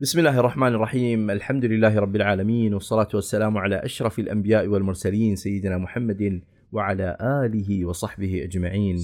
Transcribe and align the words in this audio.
بسم 0.00 0.18
الله 0.18 0.40
الرحمن 0.40 0.74
الرحيم. 0.74 1.30
الحمد 1.30 1.64
لله 1.64 1.98
رب 2.00 2.16
العالمين 2.16 2.74
والصلاة 2.74 3.08
والسلام 3.14 3.58
على 3.58 3.76
أشرف 3.76 4.18
الأنبياء 4.18 4.66
والمرسلين 4.66 5.36
سيدنا 5.36 5.78
محمد 5.78 6.42
وعلى 6.72 7.16
آله 7.20 7.84
وصحبه 7.84 8.44
أجمعين. 8.44 8.96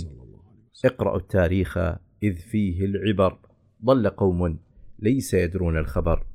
اقرأوا 0.84 1.18
التاريخ 1.18 1.78
إذ 2.22 2.34
فيه 2.34 2.84
العبر. 2.84 3.38
ضل 3.84 4.08
قوم 4.08 4.58
ليس 4.98 5.34
يدرون 5.34 5.78
الخبر. 5.78 6.26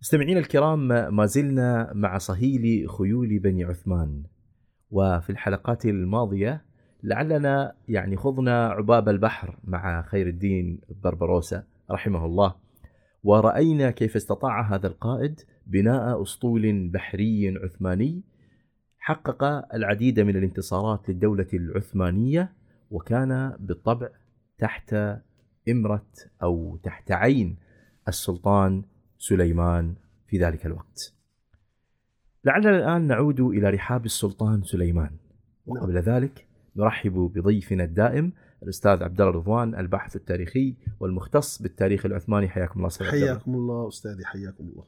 مستمعينا 0.00 0.40
الكرام 0.40 0.88
ما 1.16 1.26
زلنا 1.26 1.92
مع 1.94 2.18
صهيل 2.18 2.90
خيول 2.90 3.38
بني 3.38 3.64
عثمان. 3.64 4.22
وفي 4.90 5.30
الحلقات 5.30 5.86
الماضية 5.86 6.64
لعلنا 7.02 7.74
يعني 7.88 8.16
خضنا 8.16 8.68
عباب 8.68 9.08
البحر 9.08 9.58
مع 9.64 10.02
خير 10.02 10.26
الدين 10.26 10.80
بربروسا 11.02 11.64
رحمه 11.90 12.24
الله. 12.24 12.65
ورأينا 13.26 13.90
كيف 13.90 14.16
استطاع 14.16 14.74
هذا 14.74 14.86
القائد 14.86 15.40
بناء 15.66 16.22
أسطول 16.22 16.88
بحري 16.88 17.58
عثماني 17.58 18.22
حقق 18.98 19.44
العديد 19.74 20.20
من 20.20 20.36
الانتصارات 20.36 21.08
للدولة 21.08 21.46
العثمانية 21.54 22.52
وكان 22.90 23.56
بالطبع 23.60 24.08
تحت 24.58 24.94
إمرة 25.68 26.06
أو 26.42 26.76
تحت 26.82 27.12
عين 27.12 27.56
السلطان 28.08 28.84
سليمان 29.18 29.94
في 30.26 30.38
ذلك 30.38 30.66
الوقت. 30.66 31.14
لعلنا 32.44 32.70
الآن 32.70 33.02
نعود 33.06 33.40
إلى 33.40 33.70
رحاب 33.70 34.04
السلطان 34.04 34.62
سليمان 34.62 35.10
وقبل 35.66 35.98
ذلك 35.98 36.46
نرحب 36.76 37.32
بضيفنا 37.34 37.84
الدائم 37.84 38.32
الأستاذ 38.66 39.02
عبد 39.02 39.20
الله 39.20 39.32
رضوان 39.32 39.74
الباحث 39.74 40.16
التاريخي 40.16 40.74
والمختص 41.00 41.62
بالتاريخ 41.62 42.06
العثماني 42.06 42.48
حياكم 42.48 42.78
الله 42.78 42.88
أستاذ 42.88 43.06
حياكم 43.06 43.54
الله 43.54 43.88
أستاذي 43.88 44.24
حياكم 44.24 44.64
الله 44.64 44.84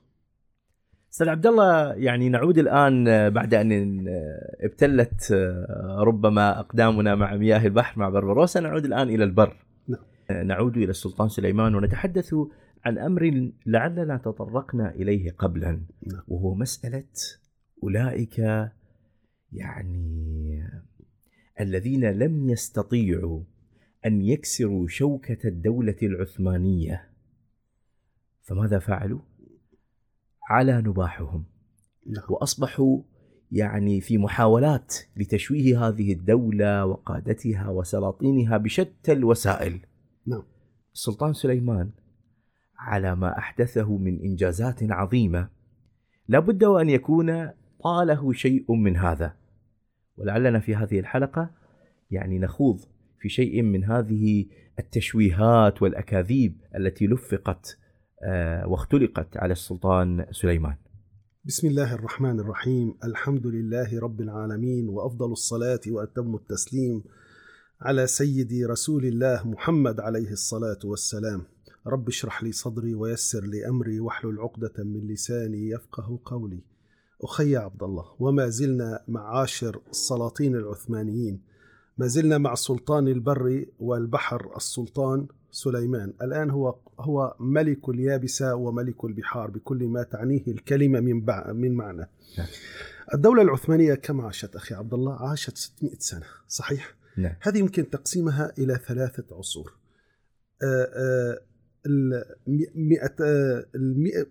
أستاذ 1.12 1.28
عبد 1.28 1.46
الله 1.46 1.94
يعني 1.94 2.28
نعود 2.28 2.58
الآن 2.58 3.04
بعد 3.30 3.54
أن 3.54 4.04
ابتلت 4.60 5.32
ربما 5.98 6.60
أقدامنا 6.60 7.14
مع 7.14 7.36
مياه 7.36 7.66
البحر 7.66 8.00
مع 8.00 8.08
بربروسا 8.08 8.60
نعود 8.60 8.84
الآن 8.84 9.08
إلى 9.08 9.24
البر 9.24 9.56
نعم. 9.88 10.46
نعود 10.46 10.76
إلى 10.76 10.90
السلطان 10.90 11.28
سليمان 11.28 11.74
ونتحدث 11.74 12.34
عن 12.84 12.98
أمر 12.98 13.52
لعلنا 13.66 14.16
تطرقنا 14.16 14.90
إليه 14.90 15.30
قبلا 15.30 15.70
نعم. 16.06 16.22
وهو 16.28 16.54
مسألة 16.54 17.04
أولئك 17.82 18.38
يعني 19.52 20.64
الذين 21.60 22.04
لم 22.04 22.50
يستطيعوا 22.50 23.40
أن 24.06 24.22
يكسروا 24.22 24.88
شوكة 24.88 25.48
الدولة 25.48 25.96
العثمانية 26.02 27.08
فماذا 28.42 28.78
فعلوا؟ 28.78 29.20
على 30.48 30.82
نباحهم 30.82 31.44
نعم. 32.06 32.24
وأصبحوا 32.28 33.02
يعني 33.52 34.00
في 34.00 34.18
محاولات 34.18 34.96
لتشويه 35.16 35.88
هذه 35.88 36.12
الدولة 36.12 36.84
وقادتها 36.84 37.68
وسلاطينها 37.68 38.56
بشتى 38.56 39.12
الوسائل. 39.12 39.80
نعم. 40.26 40.42
السلطان 40.94 41.32
سليمان 41.32 41.90
على 42.78 43.16
ما 43.16 43.38
أحدثه 43.38 43.96
من 43.96 44.20
إنجازات 44.20 44.82
عظيمة 44.82 45.48
لابد 46.28 46.64
وأن 46.64 46.90
يكون 46.90 47.50
طاله 47.80 48.32
شيء 48.32 48.72
من 48.74 48.96
هذا. 48.96 49.34
ولعلنا 50.16 50.60
في 50.60 50.76
هذه 50.76 51.00
الحلقة 51.00 51.50
يعني 52.10 52.38
نخوض 52.38 52.80
في 53.20 53.28
شيء 53.28 53.62
من 53.62 53.84
هذه 53.84 54.46
التشويهات 54.78 55.82
والأكاذيب 55.82 56.60
التي 56.76 57.06
لفقت 57.06 57.78
واختلقت 58.66 59.36
على 59.36 59.52
السلطان 59.52 60.26
سليمان. 60.30 60.76
بسم 61.44 61.68
الله 61.68 61.94
الرحمن 61.94 62.40
الرحيم، 62.40 62.94
الحمد 63.04 63.46
لله 63.46 64.00
رب 64.00 64.20
العالمين 64.20 64.88
وأفضل 64.88 65.32
الصلاة 65.32 65.80
وأتم 65.88 66.34
التسليم 66.34 67.02
على 67.80 68.06
سيدي 68.06 68.64
رسول 68.64 69.04
الله 69.04 69.48
محمد 69.48 70.00
عليه 70.00 70.30
الصلاة 70.30 70.78
والسلام. 70.84 71.42
رب 71.86 72.08
اشرح 72.08 72.42
لي 72.42 72.52
صدري 72.52 72.94
ويسر 72.94 73.44
لي 73.44 73.68
أمري 73.68 74.00
واحلل 74.00 74.40
عقدة 74.40 74.72
من 74.78 75.06
لساني 75.06 75.68
يفقه 75.68 76.20
قولي. 76.24 76.60
أخي 77.22 77.56
عبد 77.56 77.82
الله 77.82 78.04
وما 78.18 78.48
زلنا 78.48 79.04
مع 79.08 79.38
عاشر 79.38 79.80
السلاطين 79.90 80.56
العثمانيين 80.56 81.40
ما 81.98 82.06
زلنا 82.06 82.38
مع 82.38 82.54
سلطان 82.54 83.08
البر 83.08 83.66
والبحر 83.78 84.56
السلطان 84.56 85.26
سليمان. 85.50 86.12
الآن 86.22 86.50
هو 86.50 86.78
هو 87.00 87.36
ملك 87.40 87.88
اليابسة 87.88 88.54
وملك 88.54 89.04
البحار 89.04 89.50
بكل 89.50 89.84
ما 89.84 90.02
تعنيه 90.02 90.46
الكلمة 90.48 91.00
من 91.00 91.24
من 91.54 91.74
معنى. 91.74 92.10
نعم. 92.38 92.46
الدولة 93.14 93.42
العثمانية 93.42 93.94
كم 93.94 94.20
عاشت 94.20 94.56
أخي 94.56 94.74
عبد 94.74 94.94
الله؟ 94.94 95.28
عاشت 95.28 95.56
600 95.56 95.92
سنة 95.98 96.26
صحيح؟ 96.48 96.94
نعم. 97.16 97.34
هذه 97.40 97.58
يمكن 97.58 97.90
تقسيمها 97.90 98.52
إلى 98.58 98.80
ثلاثة 98.86 99.36
عصور. 99.36 99.72
المئة 101.86 103.16
المئة 103.74 104.26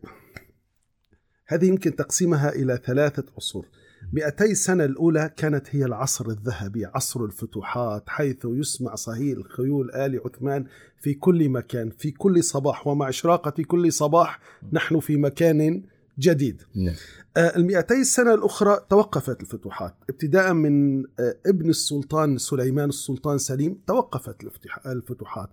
هذه 1.48 1.66
يمكن 1.66 1.96
تقسيمها 1.96 2.50
إلى 2.50 2.80
ثلاثة 2.86 3.24
عصور. 3.38 3.68
200 4.14 4.54
سنة 4.54 4.86
الأولى 4.86 5.34
كانت 5.38 5.76
هي 5.76 5.86
العصر 5.86 6.30
الذهبي 6.30 6.86
عصر 6.86 7.26
الفتوحات 7.26 8.04
حيث 8.08 8.38
يسمع 8.46 8.96
صهيل 8.96 9.46
خيول 9.46 9.92
آل 9.92 10.22
عثمان 10.26 10.66
في 11.00 11.14
كل 11.14 11.50
مكان 11.50 11.90
في 11.90 12.12
كل 12.12 12.44
صباح 12.44 12.88
ومع 12.88 13.10
إشراقة 13.10 13.64
كل 13.64 13.94
صباح 13.94 14.40
نحن 14.72 15.00
في 15.00 15.18
مكان 15.18 15.84
جديد. 16.20 16.62
نعم. 16.76 16.96
المئتي 17.38 18.02
السنة 18.02 18.34
الأخرى 18.34 18.80
توقفت 18.90 19.42
الفتوحات. 19.42 19.96
ابتداء 20.10 20.54
من 20.54 21.04
ابن 21.46 21.70
السلطان 21.70 22.38
سليمان 22.38 22.90
السلطان 22.90 23.38
سليم 23.38 23.80
توقفت 23.88 24.44
الفتوحات. 24.86 25.50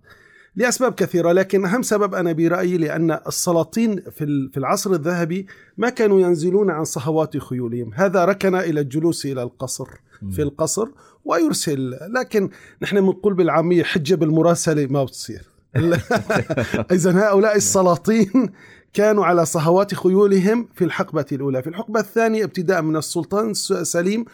لأسباب 0.57 0.95
كثيرة 0.95 1.33
لكن 1.33 1.65
أهم 1.67 1.83
سبب 1.83 2.15
أنا 2.15 2.33
برأيي 2.33 2.79
لأن 2.79 3.19
السلاطين 3.27 4.01
في 4.01 4.51
في 4.53 4.57
العصر 4.57 4.93
الذهبي 4.93 5.47
ما 5.77 5.89
كانوا 5.89 6.21
ينزلون 6.21 6.71
عن 6.71 6.85
صهوات 6.85 7.37
خيولهم، 7.37 7.91
هذا 7.95 8.25
ركن 8.25 8.55
إلى 8.55 8.81
الجلوس 8.81 9.27
إلى 9.27 9.43
القصر 9.43 9.89
في 10.31 10.43
القصر 10.43 10.89
ويرسل. 11.25 11.99
لكن 12.17 12.51
نحن 12.83 13.01
بنقول 13.01 13.35
بالعامية 13.35 13.83
حجة 13.83 14.15
بالمراسلة 14.15 14.87
ما 14.87 15.05
بتصير. 15.05 15.43
اذا 16.93 17.29
هؤلاء 17.29 17.57
السلاطين 17.57 18.51
كانوا 18.93 19.25
على 19.25 19.47
صهوات 19.47 19.95
خيولهم 19.95 20.69
في 20.75 20.85
الحقبة 20.85 21.27
الأولى، 21.33 21.63
في 21.63 21.69
الحقبة 21.69 22.01
الثانية 22.01 22.45
ابتداء 22.45 22.83
من 22.83 22.97
السلطان 22.97 23.55
سليم 23.83 24.25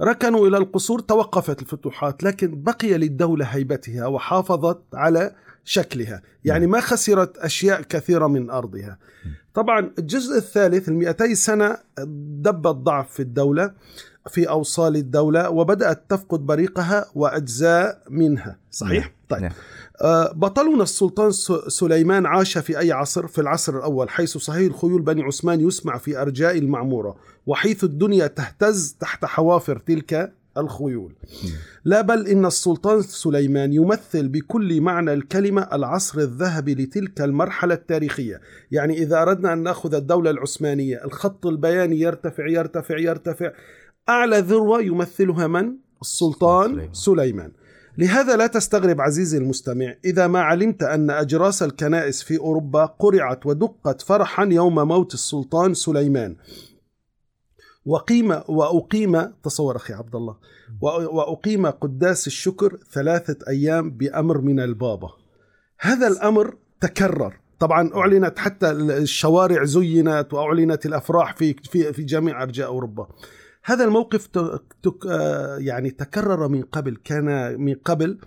ركنوا 0.00 0.48
إلى 0.48 0.56
القصور 0.56 1.00
توقفت 1.00 1.62
الفتوحات 1.62 2.22
لكن 2.22 2.62
بقي 2.62 2.98
للدولة 2.98 3.44
هيبتها 3.44 4.06
وحافظت 4.06 4.80
على 4.94 5.34
شكلها. 5.66 6.22
يعني 6.44 6.66
ما 6.66 6.80
خسرت 6.80 7.38
أشياء 7.38 7.82
كثيرة 7.82 8.26
من 8.26 8.50
أرضها. 8.50 8.98
طبعا 9.54 9.90
الجزء 9.98 10.36
الثالث 10.36 10.88
المئتي 10.88 11.34
سنة 11.34 11.76
دب 12.42 12.66
الضعف 12.66 13.12
في 13.12 13.20
الدولة 13.20 13.72
في 14.30 14.48
أوصال 14.48 14.96
الدولة 14.96 15.50
وبدأت 15.50 16.02
تفقد 16.08 16.46
بريقها 16.46 17.06
وأجزاء 17.14 18.02
منها. 18.10 18.58
صحيح؟ 18.70 19.12
طيب. 19.28 19.42
نعم. 19.42 19.52
بطلنا 20.32 20.82
السلطان 20.82 21.30
سليمان 21.68 22.26
عاش 22.26 22.58
في 22.58 22.78
أي 22.78 22.92
عصر؟ 22.92 23.26
في 23.26 23.40
العصر 23.40 23.78
الأول 23.78 24.10
حيث 24.10 24.36
صهيل 24.36 24.74
خيول 24.74 25.02
بني 25.02 25.22
عثمان 25.22 25.60
يسمع 25.60 25.98
في 25.98 26.22
أرجاء 26.22 26.58
المعمورة 26.58 27.16
وحيث 27.46 27.84
الدنيا 27.84 28.26
تهتز 28.26 28.96
تحت 29.00 29.24
حوافر 29.24 29.78
تلك 29.78 30.32
الخيول. 30.58 31.14
لا 31.84 32.00
بل 32.00 32.26
إن 32.26 32.46
السلطان 32.46 33.02
سليمان 33.02 33.72
يمثل 33.72 34.28
بكل 34.28 34.80
معنى 34.80 35.12
الكلمة 35.12 35.68
العصر 35.72 36.18
الذهبي 36.18 36.74
لتلك 36.74 37.20
المرحلة 37.20 37.74
التاريخية. 37.74 38.40
يعني 38.70 38.98
إذا 39.02 39.22
أردنا 39.22 39.52
أن 39.52 39.62
نأخذ 39.62 39.94
الدولة 39.94 40.30
العثمانية 40.30 41.04
الخط 41.04 41.46
البياني 41.46 42.00
يرتفع 42.00 42.48
يرتفع 42.48 42.98
يرتفع. 42.98 43.52
أعلى 44.08 44.38
ذروة 44.38 44.82
يمثلها 44.82 45.46
من؟ 45.46 45.72
السلطان 46.02 46.70
سليمان. 46.70 46.92
سليمان. 46.92 47.52
لهذا 47.98 48.36
لا 48.36 48.46
تستغرب 48.46 49.00
عزيزي 49.00 49.38
المستمع 49.38 49.94
إذا 50.04 50.26
ما 50.26 50.40
علمت 50.40 50.82
أن 50.82 51.10
أجراس 51.10 51.62
الكنائس 51.62 52.22
في 52.22 52.38
أوروبا 52.38 52.84
قرعت 52.84 53.46
ودقت 53.46 54.02
فرحا 54.02 54.44
يوم 54.44 54.88
موت 54.88 55.14
السلطان 55.14 55.74
سليمان. 55.74 56.36
وقيم 57.86 58.30
وأقيم 58.48 59.32
تصور 59.42 59.76
أخي 59.76 59.94
عبد 59.94 60.16
الله 60.16 60.36
وأقيم 60.82 61.66
قداس 61.66 62.26
الشكر 62.26 62.78
ثلاثة 62.92 63.36
أيام 63.48 63.90
بأمر 63.90 64.40
من 64.40 64.60
البابا. 64.60 65.08
هذا 65.80 66.06
الأمر 66.06 66.56
تكرر. 66.80 67.40
طبعا 67.58 67.90
أعلنت 67.94 68.38
حتى 68.38 68.70
الشوارع 68.70 69.64
زينت 69.64 70.34
وأعلنت 70.34 70.86
الأفراح 70.86 71.36
في 71.36 71.54
في 71.54 71.92
في 71.92 72.02
جميع 72.02 72.42
أرجاء 72.42 72.66
أوروبا. 72.68 73.08
هذا 73.64 73.84
الموقف 73.84 74.26
تك 74.82 75.04
يعني 75.58 75.90
تكرر 75.90 76.48
من 76.48 76.62
قبل 76.62 76.96
كان 77.04 77.60
من 77.60 77.74
قبل 77.74 78.18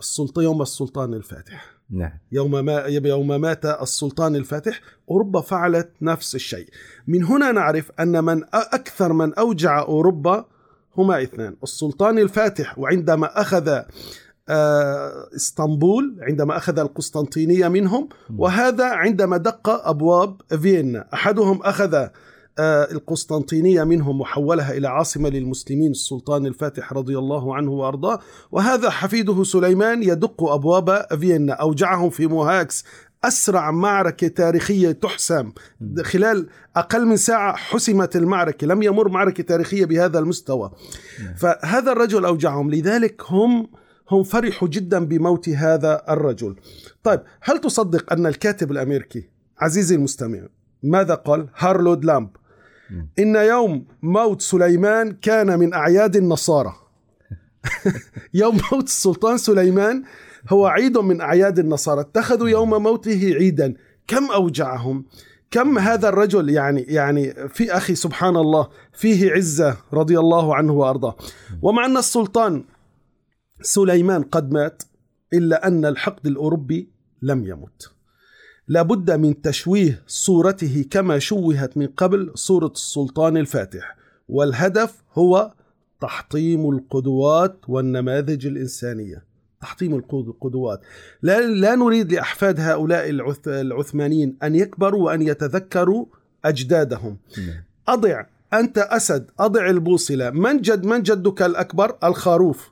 السلطان 0.00 0.44
يوم 0.44 0.62
السلطان 0.62 1.14
الفاتح. 1.14 1.75
نعم. 1.90 2.10
يوم 2.32 2.64
ما 2.64 2.78
يوم 2.86 3.40
مات 3.40 3.64
السلطان 3.66 4.36
الفاتح 4.36 4.80
أوروبا 5.10 5.40
فعلت 5.40 5.90
نفس 6.02 6.34
الشيء. 6.34 6.68
من 7.06 7.24
هنا 7.24 7.52
نعرف 7.52 7.90
أن 8.00 8.24
من 8.24 8.44
أكثر 8.54 9.12
من 9.12 9.34
أوجع 9.34 9.82
أوروبا 9.82 10.44
هما 10.98 11.22
اثنان. 11.22 11.56
السلطان 11.62 12.18
الفاتح 12.18 12.78
وعندما 12.78 13.40
أخذ 13.40 13.82
آه، 14.48 15.28
إسطنبول 15.36 16.16
عندما 16.20 16.56
أخذ 16.56 16.78
القسطنطينية 16.78 17.68
منهم 17.68 18.08
وهذا 18.36 18.84
عندما 18.84 19.36
دق 19.36 19.88
أبواب 19.88 20.40
فيينا. 20.48 21.08
أحدهم 21.14 21.62
أخذ 21.62 22.08
آه، 22.58 22.92
القسطنطينية 22.92 23.84
منهم 23.84 24.20
وحولها 24.20 24.76
إلى 24.76 24.88
عاصمة 24.88 25.28
للمسلمين 25.28 25.90
السلطان 25.90 26.46
الفاتح 26.46 26.92
رضي 26.92 27.18
الله 27.18 27.54
عنه 27.56 27.70
وأرضاه. 27.70 28.18
وهذا 28.52 28.90
حفيده 28.90 29.44
سليمان 29.44 30.02
يدق 30.02 30.44
أبواب 30.44 31.06
فيينا 31.20 31.52
أوجعهم 31.52 32.10
في 32.10 32.26
موهاكس 32.26 32.84
أسرع 33.24 33.70
معركة 33.70 34.28
تاريخية 34.28 34.92
تحسم. 34.92 35.52
خلال 36.02 36.48
أقل 36.76 37.06
من 37.06 37.16
ساعة 37.16 37.56
حسمت 37.56 38.16
المعركة 38.16 38.66
لم 38.66 38.82
يمر 38.82 39.08
معركة 39.08 39.42
تاريخية 39.42 39.84
بهذا 39.84 40.18
المستوى. 40.18 40.70
فهذا 41.36 41.92
الرجل 41.92 42.24
أوجعهم 42.24 42.70
لذلك 42.70 43.22
هم 43.26 43.68
هم 44.10 44.22
فرحوا 44.22 44.68
جدا 44.68 45.04
بموت 45.04 45.48
هذا 45.48 46.02
الرجل. 46.08 46.56
طيب 47.02 47.20
هل 47.40 47.58
تصدق 47.58 48.12
أن 48.12 48.26
الكاتب 48.26 48.70
الأمريكي 48.70 49.28
عزيزي 49.58 49.94
المستمع 49.94 50.38
ماذا 50.82 51.14
قال؟ 51.14 51.48
هارلود 51.56 52.04
لامب. 52.04 52.28
إن 53.18 53.36
يوم 53.36 53.86
موت 54.02 54.42
سليمان 54.42 55.12
كان 55.12 55.58
من 55.58 55.74
أعياد 55.74 56.16
النصارى. 56.16 56.72
يوم 58.34 58.60
موت 58.72 58.84
السلطان 58.84 59.38
سليمان 59.38 60.02
هو 60.48 60.66
عيد 60.66 60.98
من 60.98 61.20
أعياد 61.20 61.58
النصارى. 61.58 62.00
اتخذوا 62.00 62.48
يوم 62.48 62.82
موته 62.82 63.34
عيدا. 63.34 63.74
كم 64.06 64.30
أوجعهم؟ 64.30 65.04
كم 65.50 65.78
هذا 65.78 66.08
الرجل 66.08 66.50
يعني 66.50 66.80
يعني 66.80 67.48
في 67.48 67.72
أخي 67.72 67.94
سبحان 67.94 68.36
الله 68.36 68.68
فيه 68.92 69.32
عزة 69.32 69.76
رضي 69.92 70.18
الله 70.18 70.56
عنه 70.56 70.72
وأرضاه. 70.72 71.16
ومع 71.62 71.86
أن 71.86 71.96
السلطان 71.96 72.64
سليمان 73.62 74.22
قد 74.22 74.52
مات 74.52 74.82
إلا 75.32 75.66
أن 75.66 75.84
الحقد 75.84 76.26
الأوروبي 76.26 76.90
لم 77.22 77.46
يمت. 77.46 77.95
لابد 78.68 79.10
من 79.10 79.42
تشويه 79.42 80.02
صورته 80.06 80.84
كما 80.90 81.18
شوهت 81.18 81.76
من 81.76 81.86
قبل 81.86 82.30
صورة 82.34 82.72
السلطان 82.74 83.36
الفاتح. 83.36 83.96
والهدف 84.28 85.02
هو 85.14 85.52
تحطيم 86.00 86.70
القدوات 86.70 87.56
والنماذج 87.68 88.46
الإنسانية. 88.46 89.24
تحطيم 89.60 89.94
القدوات. 89.94 90.80
لا, 91.22 91.40
لا 91.40 91.74
نريد 91.74 92.12
لأحفاد 92.12 92.60
هؤلاء 92.60 93.10
العثمانيين 93.46 94.36
أن 94.42 94.54
يكبروا 94.54 95.06
وأن 95.06 95.22
يتذكروا 95.22 96.06
أجدادهم. 96.44 97.16
نعم. 97.38 97.62
أضع 97.88 98.26
أنت 98.54 98.78
أسد 98.78 99.30
أضع 99.40 99.70
البوصلة. 99.70 100.30
من 100.30 100.60
جد 100.60 100.86
من 100.86 101.02
جدك 101.02 101.42
الأكبر؟ 101.42 101.96
الخروف. 102.04 102.70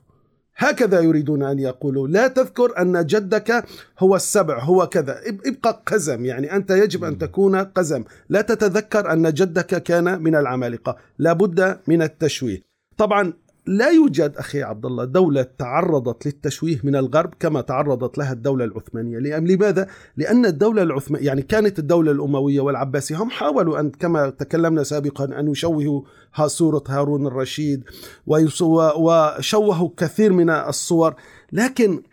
هكذا 0.57 0.99
يريدون 0.99 1.43
أن 1.43 1.59
يقولوا. 1.59 2.07
لا 2.07 2.27
تذكر 2.27 2.81
أن 2.81 3.05
جدك 3.05 3.65
هو 3.99 4.15
السبع 4.15 4.59
هو 4.59 4.87
كذا. 4.87 5.21
ابقى 5.45 5.83
قزم 5.85 6.25
يعني 6.25 6.55
أنت 6.55 6.71
يجب 6.71 7.03
أن 7.03 7.17
تكون 7.17 7.55
قزم. 7.55 8.03
لا 8.29 8.41
تتذكر 8.41 9.11
أن 9.13 9.33
جدك 9.33 9.83
كان 9.83 10.23
من 10.23 10.35
العمالقة. 10.35 10.97
لابد 11.19 11.77
من 11.87 12.01
التشويه. 12.01 12.61
طبعا 12.97 13.33
لا 13.67 13.89
يوجد 13.89 14.33
أخي 14.37 14.63
عبد 14.63 14.85
الله 14.85 15.05
دولة 15.05 15.47
تعرضت 15.57 16.25
للتشويه 16.25 16.79
من 16.83 16.95
الغرب 16.95 17.33
كما 17.39 17.61
تعرضت 17.61 18.17
لها 18.17 18.33
الدولة 18.33 18.65
العثمانية، 18.65 19.17
لماذا؟ 19.19 19.87
لأن 20.17 20.45
الدولة 20.45 20.81
العثمانيه 20.81 21.25
يعني 21.25 21.41
كانت 21.41 21.79
الدولة 21.79 22.11
الأموية 22.11 22.61
والعباسية 22.61 23.15
هم 23.15 23.29
حاولوا 23.29 23.79
ان 23.79 23.91
كما 23.91 24.29
تكلمنا 24.29 24.83
سابقا 24.83 25.39
أن 25.39 25.47
يشوهوا 25.47 26.01
صورة 26.45 26.83
هارون 26.87 27.27
الرشيد 27.27 27.83
وشوهوا 28.27 29.89
كثير 29.97 30.33
من 30.33 30.49
الصور، 30.49 31.15
لكن 31.51 32.03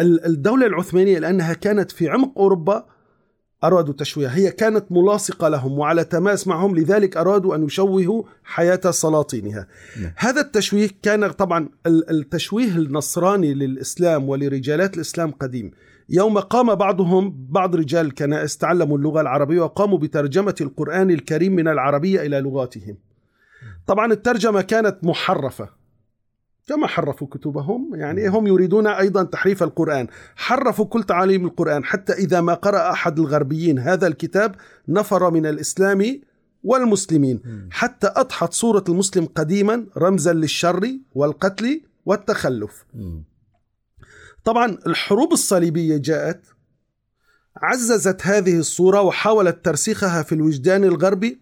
الدولة 0.00 0.66
العثمانية 0.66 1.18
لأنها 1.18 1.52
كانت 1.52 1.90
في 1.90 2.08
عمق 2.08 2.38
أوروبا 2.38 2.86
أرادوا 3.64 3.94
تشويه 3.94 4.28
هي 4.28 4.50
كانت 4.50 4.84
ملاصقة 4.90 5.48
لهم 5.48 5.78
وعلى 5.78 6.04
تماس 6.04 6.46
معهم 6.46 6.76
لذلك 6.76 7.16
أرادوا 7.16 7.54
أن 7.54 7.64
يشوهوا 7.64 8.22
حياة 8.44 8.80
سلاطينها. 8.90 9.66
نعم. 10.00 10.12
هذا 10.16 10.40
التشويه 10.40 10.88
كان 11.02 11.30
طبعا 11.30 11.68
التشويه 11.86 12.76
النصراني 12.76 13.54
للإسلام 13.54 14.28
ولرجالات 14.28 14.96
الإسلام 14.96 15.30
قديم. 15.30 15.70
يوم 16.08 16.38
قام 16.38 16.74
بعضهم 16.74 17.46
بعض 17.50 17.76
رجال 17.76 18.06
الكنائس 18.06 18.58
تعلموا 18.58 18.98
اللغة 18.98 19.20
العربية 19.20 19.60
وقاموا 19.60 19.98
بترجمة 19.98 20.54
القرآن 20.60 21.10
الكريم 21.10 21.54
من 21.54 21.68
العربية 21.68 22.20
إلى 22.20 22.40
لغاتهم. 22.40 22.96
طبعا 23.86 24.12
الترجمة 24.12 24.60
كانت 24.60 24.96
محرفة. 25.02 25.77
كما 26.68 26.86
حرفوا 26.86 27.26
كتبهم. 27.26 27.90
يعني 27.94 28.28
هم 28.28 28.46
يريدون 28.46 28.86
أيضا 28.86 29.22
تحريف 29.22 29.62
القرآن. 29.62 30.06
حرفوا 30.36 30.84
كل 30.84 31.02
تعاليم 31.02 31.44
القرآن. 31.44 31.84
حتى 31.84 32.12
إذا 32.12 32.40
ما 32.40 32.54
قرأ 32.54 32.90
أحد 32.90 33.18
الغربيين 33.18 33.78
هذا 33.78 34.06
الكتاب 34.06 34.54
نفر 34.88 35.30
من 35.30 35.46
الإسلام 35.46 36.20
والمسلمين. 36.64 37.68
حتى 37.70 38.12
أضحت 38.16 38.52
صوره 38.52 38.84
المسلم 38.88 39.26
قديما 39.34 39.86
رمزا 39.96 40.32
للشر 40.32 40.98
والقتل 41.14 41.80
والتخلف. 42.06 42.84
طبعا 44.44 44.78
الحروب 44.86 45.32
الصليبية 45.32 45.96
جاءت 45.96 46.40
عززت 47.56 48.26
هذه 48.26 48.58
الصورة 48.58 49.00
وحاولت 49.00 49.64
ترسيخها 49.64 50.22
في 50.22 50.34
الوجدان 50.34 50.84
الغربي. 50.84 51.40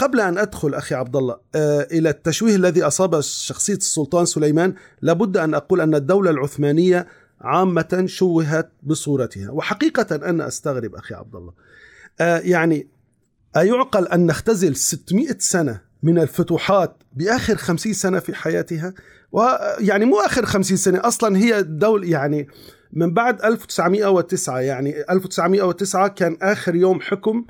قبل 0.00 0.20
أن 0.20 0.38
أدخل 0.38 0.74
أخي 0.74 0.94
عبد 0.94 1.16
الله 1.16 1.36
آه، 1.54 1.86
إلى 1.92 2.10
التشويه 2.10 2.56
الذي 2.56 2.82
أصاب 2.82 3.20
شخصية 3.20 3.74
السلطان 3.74 4.26
سليمان 4.26 4.74
لابد 5.02 5.36
أن 5.36 5.54
أقول 5.54 5.80
أن 5.80 5.94
الدولة 5.94 6.30
العثمانية 6.30 7.06
عامة 7.40 8.04
شوهت 8.06 8.72
بصورتها. 8.82 9.50
وحقيقة 9.50 10.16
أنا 10.16 10.48
أستغرب 10.48 10.94
أخي 10.94 11.14
عبد 11.14 11.34
الله 11.34 11.52
آه، 12.20 12.38
يعني 12.38 12.88
أيعقل 13.56 14.08
أن 14.08 14.26
نختزل 14.26 14.76
600 14.76 15.36
سنة 15.38 15.80
من 16.02 16.18
الفتوحات 16.18 16.96
بآخر 17.12 17.56
50 17.56 17.92
سنة 17.92 18.18
في 18.18 18.34
حياتها؟ 18.34 18.94
ويعني 19.32 20.04
مو 20.04 20.20
آخر 20.20 20.46
50 20.46 20.76
سنة 20.76 21.00
أصلا 21.08 21.36
هي 21.36 21.58
الدولة 21.58 22.08
يعني 22.08 22.48
من 22.92 23.14
بعد 23.14 23.42
1909 23.42 24.60
يعني 24.60 25.04
1909 25.10 26.08
كان 26.08 26.36
آخر 26.42 26.74
يوم 26.74 27.00
حكم 27.00 27.44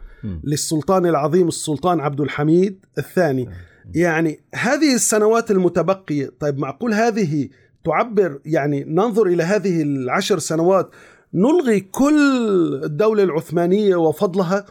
للسلطان 0.44 1.06
العظيم 1.06 1.48
السلطان 1.48 2.00
عبد 2.00 2.20
الحميد 2.20 2.86
الثاني. 2.98 3.48
يعني 3.94 4.40
هذه 4.54 4.94
السنوات 4.94 5.50
المتبقية 5.50 6.30
طيب 6.40 6.58
معقول 6.58 6.94
هذه 6.94 7.48
تعبر 7.84 8.40
يعني 8.44 8.84
ننظر 8.84 9.26
إلى 9.26 9.42
هذه 9.42 9.82
العشر 9.82 10.38
سنوات 10.38 10.90
نلغي 11.34 11.80
كل 11.80 12.80
الدولة 12.84 13.22
العثمانية 13.22 13.96
وفضلها؟ 13.96 14.66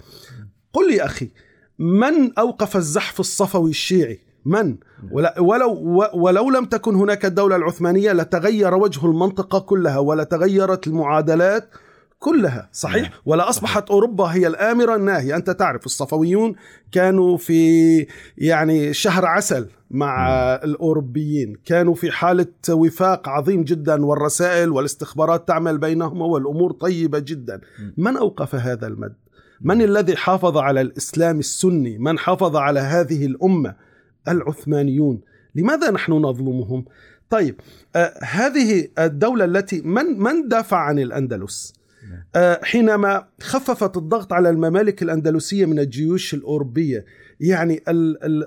قل 0.74 0.92
لي 0.92 1.02
أخي 1.02 1.30
من 1.80 2.34
أوقف 2.38 2.78
الزحف 2.78 3.20
الصفوي 3.20 3.70
الشيعي؟ 3.70 4.20
من؟ 4.46 4.76
ولو 5.40 6.04
ولو 6.14 6.50
لم 6.50 6.66
تكن 6.66 6.96
هناك 6.96 7.26
الدولة 7.26 7.56
العثمانية 7.56 8.12
لتغير 8.12 8.74
وجه 8.74 9.06
المنطقة 9.06 9.60
كلها 9.60 9.98
ولتغيرت 9.98 10.88
المعادلات 10.88 11.70
كلها 12.20 12.70
صحيح؟ 12.72 13.02
نعم. 13.10 13.20
ولا 13.26 13.50
أصبحت 13.50 13.90
أوروبا 13.90 14.26
هي 14.26 14.48
الآمرة؟ 14.48 14.96
الناهية 14.96 15.36
أنت 15.36 15.50
تعرف 15.50 15.86
الصفويون 15.86 16.56
كانوا 16.92 17.38
في 17.38 18.08
يعني 18.38 18.94
شهر 18.94 19.26
عسل 19.26 19.68
مع 19.92 20.28
نعم. 20.28 20.60
الأوروبيين 20.70 21.56
كانوا 21.66 21.96
في 21.96 22.12
حالة 22.12 22.46
وفاق 22.70 23.30
عظيم 23.30 23.64
جدا 23.64 24.06
والرسائل 24.06 24.70
والاستخبارات 24.70 25.48
تعمل 25.48 25.78
بينهم 25.78 26.22
والأمور 26.22 26.72
طيبة 26.72 27.20
جدا. 27.20 27.62
من 27.98 28.18
أوقف 28.18 28.56
هذا 28.56 28.88
المد؟ 28.88 29.14
من 29.62 29.82
الذي 29.82 30.16
حافظ 30.16 30.58
على 30.58 30.82
الإسلام 30.82 31.40
السني؟ 31.40 31.98
من 31.98 32.20
حافظ 32.20 32.56
على 32.56 32.80
هذه 32.80 33.26
الأمة 33.26 33.76
العثمانيون؟ 34.28 35.22
لماذا 35.56 35.92
نحن 35.92 36.12
نظلمهم؟ 36.12 36.86
طيب 37.30 37.62
آه 37.96 38.14
هذه 38.24 38.88
الدولة 39.00 39.46
التي 39.46 39.82
من 39.82 40.20
من 40.20 40.48
دافع 40.48 40.78
عن 40.78 41.00
الأندلس؟ 41.00 41.79
حينما 42.64 43.28
خففت 43.42 43.98
الضغط 43.98 44.34
على 44.34 44.50
الممالك 44.50 45.04
الأندلسية 45.04 45.66
من 45.66 45.80
الجيوش 45.80 46.34
الأوروبية. 46.34 47.06
يعني 47.40 47.84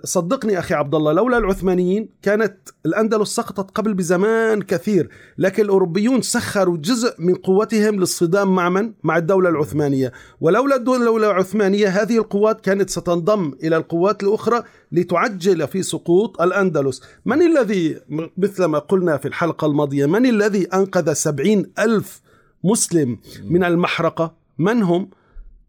صدقني 0.05 0.59
أخي 0.59 0.75
عبد 0.75 0.95
الله 0.95 1.13
لولا 1.13 1.39
العثمانيين 1.39 2.09
كانت 2.23 2.57
الأندلس 2.87 3.37
سقطت 3.37 3.71
قبل 3.71 3.95
بزمان 3.95 4.63
كثير 4.63 5.09
لكن 5.39 5.63
الأوروبيون 5.65 6.23
سخروا 6.23 6.77
جزء 6.77 7.15
من 7.19 7.35
قوتهم 7.35 8.01
للصدام 8.01 8.55
مع 8.55 8.69
من؟ 8.69 8.93
مع 9.03 9.17
الدولة 9.17 9.49
العثمانية. 9.49 10.13
ولولا 10.41 10.77
الدولة 10.77 11.31
العثمانية 11.31 11.89
هذه 11.89 12.19
القوات 12.19 12.61
كانت 12.61 12.91
ستنضم 12.91 13.53
إلى 13.63 13.77
القوات 13.77 14.23
الأخرى 14.23 14.63
لتعجل 14.93 15.69
في 15.69 15.83
سقوط 15.83 16.43
الأندلس. 16.43 17.03
من 17.27 17.43
الذي 17.43 18.01
مثل 18.37 18.65
ما 18.65 18.79
قلنا 18.79 19.17
في 19.17 19.29
الحلقة 19.29 19.67
الماضية 19.67 20.07
من 20.07 20.27
الذي 20.27 20.65
أنقذ 20.65 21.13
سبعين 21.13 21.73
ألف 21.79 22.22
مسلم 22.65 23.19
من 23.45 23.65
المحرقة 23.65 24.35
من 24.59 24.83
هم؟ 24.83 25.11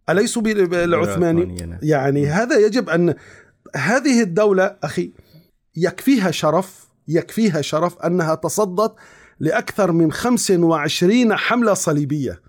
أليسوا 0.10 0.42
بالعثماني. 0.42 1.56
يعني 1.82 2.28
هذا 2.28 2.60
يجب 2.60 2.90
أن 2.90 3.16
هذه 3.76 4.22
الدولة 4.22 4.78
أخي 4.84 5.14
يكفيها 5.76 6.32
شرف 6.32 6.88
يكفيها 7.08 7.62
شرف 7.62 8.00
أنها 8.00 8.36
تصدت 8.36 8.96
لأكثر 9.40 9.92
من 9.92 10.12
25 10.12 11.36
حملة 11.36 11.74
صليبية. 11.74 12.42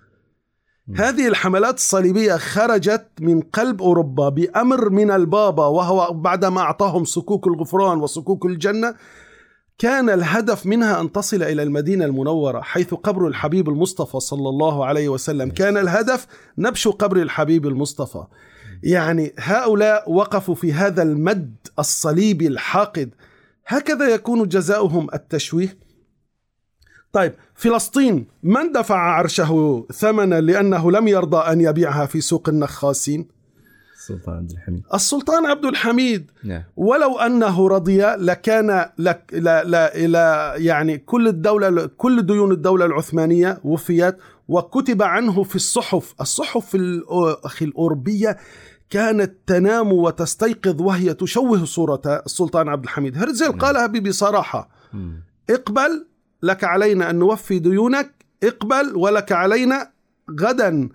هذه 0.95 1.27
الحملات 1.27 1.77
الصليبية 1.77 2.35
خرجت 2.37 3.07
من 3.21 3.41
قلب 3.41 3.81
أوروبا 3.81 4.29
بأمر 4.29 4.89
من 4.89 5.11
البابا 5.11 5.65
وهو 5.65 6.13
بعدما 6.13 6.61
أعطاهم 6.61 7.03
صكوك 7.03 7.47
الغفران 7.47 7.97
وصكوك 7.97 8.45
الجنة 8.45 8.95
كان 9.77 10.09
الهدف 10.09 10.65
منها 10.65 11.01
أن 11.01 11.11
تصل 11.11 11.43
إلى 11.43 11.63
المدينة 11.63 12.05
المنورة 12.05 12.61
حيث 12.61 12.93
قبر 12.93 13.27
الحبيب 13.27 13.69
المصطفى 13.69 14.19
صلى 14.19 14.49
الله 14.49 14.85
عليه 14.85 15.09
وسلم. 15.09 15.49
كان 15.49 15.77
الهدف 15.77 16.27
نبش 16.57 16.87
قبر 16.87 17.17
الحبيب 17.17 17.67
المصطفى. 17.67 18.23
يعني 18.83 19.33
هؤلاء 19.39 20.11
وقفوا 20.11 20.55
في 20.55 20.73
هذا 20.73 21.03
المد 21.03 21.55
الصليبي 21.79 22.47
الحاقد. 22.47 23.09
هكذا 23.67 24.07
يكون 24.07 24.47
جزاؤهم 24.47 25.07
التشويه. 25.13 25.77
طيب 27.13 27.33
فلسطين 27.55 28.27
من 28.43 28.71
دفع 28.71 28.95
عرشه 28.95 29.85
ثمنا 29.93 30.41
لأنه 30.41 30.91
لم 30.91 31.07
يرضى 31.07 31.37
أن 31.37 31.61
يبيعها 31.61 32.05
في 32.05 32.21
سوق 32.21 32.49
النخاسين؟ 32.49 33.34
السلطان 34.09 34.35
عبد 34.35 34.51
الحميد. 34.51 34.83
السلطان 34.93 35.45
عبد 35.45 35.65
الحميد. 35.65 36.31
نعم. 36.43 36.63
ولو 36.77 37.19
أنه 37.19 37.67
رضي 37.67 38.01
لكان 38.01 38.85
لك 38.97 39.21
لا 39.33 39.63
لا 39.63 39.95
إلى 39.95 40.53
يعني 40.57 40.97
كل 40.97 41.27
الدولة 41.27 41.85
كل 41.97 42.25
ديون 42.25 42.51
الدولة 42.51 42.85
العثمانية 42.85 43.59
وفيت 43.63 44.17
وكتب 44.47 45.01
عنه 45.03 45.43
في 45.43 45.55
الصحف، 45.55 46.13
الصحف 46.21 46.75
الأو- 46.77 47.45
أخي 47.45 47.65
الأوروبية 47.65 48.37
كانت 48.89 49.33
تنام 49.47 49.93
وتستيقظ 49.93 50.81
وهي 50.81 51.13
تشوه 51.13 51.65
صورة 51.65 52.01
السلطان 52.25 52.69
عبد 52.69 52.83
الحميد، 52.83 53.17
هرتزل 53.17 53.51
قالها 53.51 53.87
بصراحه 53.87 54.69
مم. 54.93 55.23
اقبل 55.49 56.05
لك 56.43 56.63
علينا 56.63 57.09
أن 57.09 57.15
نوفي 57.15 57.59
ديونك 57.59 58.11
اقبل 58.43 58.95
ولك 58.95 59.31
علينا 59.31 59.89
غدا. 60.41 60.89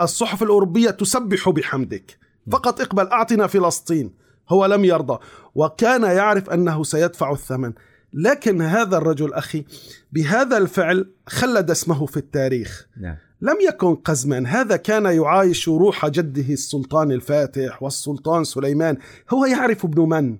الصحف 0.00 0.42
الأوروبية 0.42 0.90
تسبح 0.90 1.48
بحمدك. 1.48 2.18
فقط 2.50 2.80
اقبل 2.80 3.06
أعطنا 3.06 3.46
فلسطين. 3.46 4.14
هو 4.48 4.66
لم 4.66 4.84
يرضى. 4.84 5.18
وكان 5.54 6.02
يعرف 6.02 6.50
أنه 6.50 6.84
سيدفع 6.84 7.32
الثمن. 7.32 7.72
لكن 8.12 8.62
هذا 8.62 8.96
الرجل 8.96 9.32
أخي 9.32 9.64
بهذا 10.12 10.56
الفعل 10.56 11.10
خلد 11.26 11.70
اسمه 11.70 12.06
في 12.06 12.16
التاريخ. 12.16 12.86
نعم. 13.00 13.16
لم 13.40 13.56
يكن 13.68 13.94
قزما. 13.94 14.44
هذا 14.48 14.76
كان 14.76 15.04
يعايش 15.04 15.68
روح 15.68 16.08
جده 16.08 16.52
السلطان 16.52 17.12
الفاتح 17.12 17.82
والسلطان 17.82 18.44
سليمان. 18.44 18.96
هو 19.30 19.44
يعرف 19.44 19.84
ابن 19.84 20.08
من. 20.08 20.38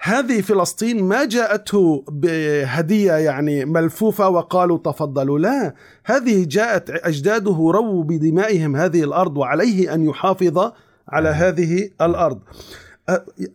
هذه 0.00 0.40
فلسطين 0.40 1.04
ما 1.04 1.24
جاءته 1.24 2.04
بهدية 2.08 3.12
يعني 3.12 3.64
ملفوفة 3.64 4.28
وقالوا 4.28 4.78
تفضلوا. 4.78 5.38
لا 5.38 5.74
هذه 6.04 6.44
جاءت 6.48 6.90
أجداده 6.90 7.56
رووا 7.56 8.04
بدمائهم 8.04 8.76
هذه 8.76 9.04
الأرض 9.04 9.36
وعليه 9.36 9.94
أن 9.94 10.04
يحافظ 10.04 10.72
على 11.08 11.28
هذه 11.28 11.90
الأرض. 12.00 12.40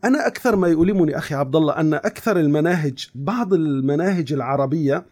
أنا 0.04 0.28
أكثر 0.28 0.56
ما 0.56 0.68
يؤلمني 0.68 1.18
أخي 1.18 1.36
عبد 1.36 1.56
الله 1.56 1.80
أن 1.80 1.94
أكثر 1.94 2.40
المناهج 2.40 3.10
بعض 3.16 3.54
المناهج 3.54 4.34
العربية 4.34 5.06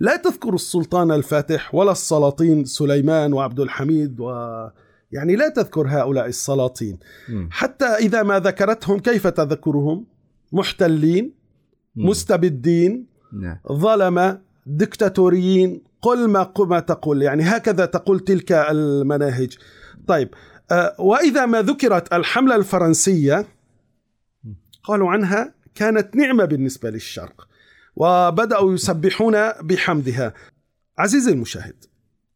لا 0.00 0.16
تذكر 0.16 0.54
السلطان 0.54 1.10
الفاتح 1.10 1.74
ولا 1.74 1.92
السلاطين 1.92 2.64
سليمان 2.64 3.32
وعبد 3.32 3.60
الحميد 3.60 4.20
و 4.20 4.30
يعني 5.12 5.36
لا 5.36 5.48
تذكر 5.48 5.88
هؤلاء 5.88 6.26
السلاطين. 6.26 6.98
حتى 7.50 7.84
إذا 7.84 8.22
ما 8.22 8.38
ذكرتهم 8.38 8.98
كيف 8.98 9.26
تذكرهم؟ 9.26 10.06
محتلين 10.52 11.32
مم. 11.96 12.08
مستبدين 12.08 13.06
نعم. 13.32 13.58
ظلمة 13.72 14.40
دكتاتوريين 14.66 15.82
قل 16.02 16.28
ما 16.28 16.52
ما 16.58 16.80
تقول. 16.80 17.22
يعني 17.22 17.42
هكذا 17.42 17.86
تقول 17.86 18.20
تلك 18.20 18.52
المناهج. 18.52 19.58
طيب 20.06 20.28
آه، 20.70 20.96
وإذا 20.98 21.46
ما 21.46 21.62
ذكرت 21.62 22.12
الحملة 22.12 22.56
الفرنسية 22.56 23.46
قالوا 24.84 25.10
عنها 25.10 25.54
كانت 25.74 26.16
نعمة 26.16 26.44
بالنسبة 26.44 26.90
للشرق 26.90 27.48
وبدأوا 27.96 28.74
يسبحون 28.74 29.52
بحمدها. 29.62 30.34
عزيزي 30.98 31.32
المشاهد 31.32 31.84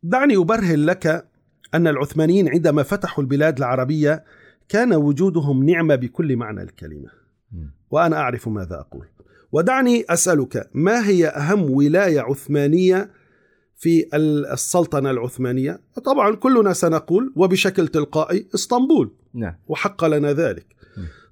دعني 0.03 0.37
أبرهن 0.37 0.85
لك 0.87 1.34
أن 1.75 1.87
العثمانيين 1.87 2.49
عندما 2.49 2.83
فتحوا 2.83 3.25
البلاد 3.25 3.59
العربية 3.59 4.25
كان 4.69 4.95
وجودهم 4.95 5.65
نعمة 5.65 5.95
بكل 5.95 6.37
معنى 6.37 6.63
الكلمة. 6.63 7.09
وأنا 7.91 8.17
أعرف 8.17 8.49
ماذا 8.49 8.75
أقول 8.75 9.07
ودعني 9.53 10.05
أسألك 10.09 10.71
ما 10.75 11.09
هي 11.09 11.27
أهم 11.29 11.71
ولاية 11.71 12.21
عثمانية 12.21 13.11
في 13.77 14.07
السلطنة 14.53 15.11
العثمانية 15.11 15.81
طبعا 16.05 16.35
كلنا 16.35 16.73
سنقول 16.73 17.33
وبشكل 17.37 17.89
تلقائي 17.89 18.49
إسطنبول 18.55 19.13
نعم 19.35 19.55
وحق 19.69 20.05
لنا 20.05 20.33
ذلك. 20.33 20.67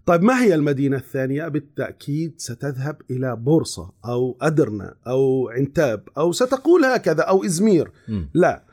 طيب 0.06 0.22
ما 0.22 0.42
هي 0.42 0.54
المدينة 0.54 0.96
الثانية؟ 0.96 1.49
بالتأكيد 1.49 2.34
ستذهب 2.37 2.96
إلى 3.11 3.37
بورصة 3.37 3.92
أو 4.04 4.37
أدرنة 4.40 4.92
أو 5.06 5.49
عنتاب 5.49 6.08
أو 6.18 6.32
ستقول 6.32 6.84
هكذا 6.84 7.22
أو 7.22 7.44
إزمير. 7.44 7.90
لا 8.34 8.64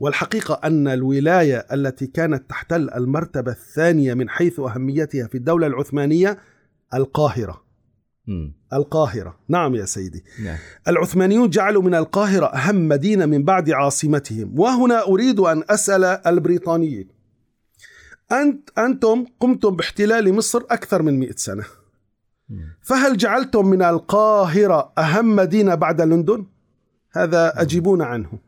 والحقيقة 0.00 0.60
أن 0.64 0.88
الولاية 0.88 1.66
التي 1.72 2.06
كانت 2.06 2.50
تحتل 2.50 2.90
المرتبة 2.90 3.52
الثانية 3.52 4.14
من 4.14 4.28
حيث 4.28 4.60
أهميتها 4.60 5.26
في 5.26 5.34
الدولة 5.34 5.66
العثمانية 5.66 6.38
القاهرة. 6.94 7.62
مم. 8.26 8.52
القاهرة. 8.72 9.38
نعم 9.48 9.74
يا 9.74 9.84
سيدي. 9.84 10.24
نعم. 10.44 10.56
العثمانيون 10.88 11.50
جعلوا 11.50 11.82
من 11.82 11.94
القاهرة 11.94 12.46
أهم 12.46 12.88
مدينة 12.88 13.26
من 13.26 13.44
بعد 13.44 13.70
عاصمتهم. 13.70 14.60
وهنا 14.60 15.06
أريد 15.06 15.40
أن 15.40 15.62
أسأل 15.70 16.04
البريطانيين. 16.04 17.08
أنت 18.32 18.78
أنتم 18.78 19.24
قمتم 19.40 19.76
باحتلال 19.76 20.34
مصر 20.34 20.62
أكثر 20.70 21.02
من 21.02 21.18
مئة 21.18 21.36
سنة. 21.36 21.64
فهل 22.82 23.16
جعلتم 23.16 23.66
من 23.66 23.82
القاهرة 23.82 24.92
أهم 24.98 25.36
مدينة 25.36 25.74
بعد 25.74 26.00
لندن؟ 26.00 26.46
هذا 27.12 27.62
أجيبون 27.62 28.02
عنه. 28.02 28.47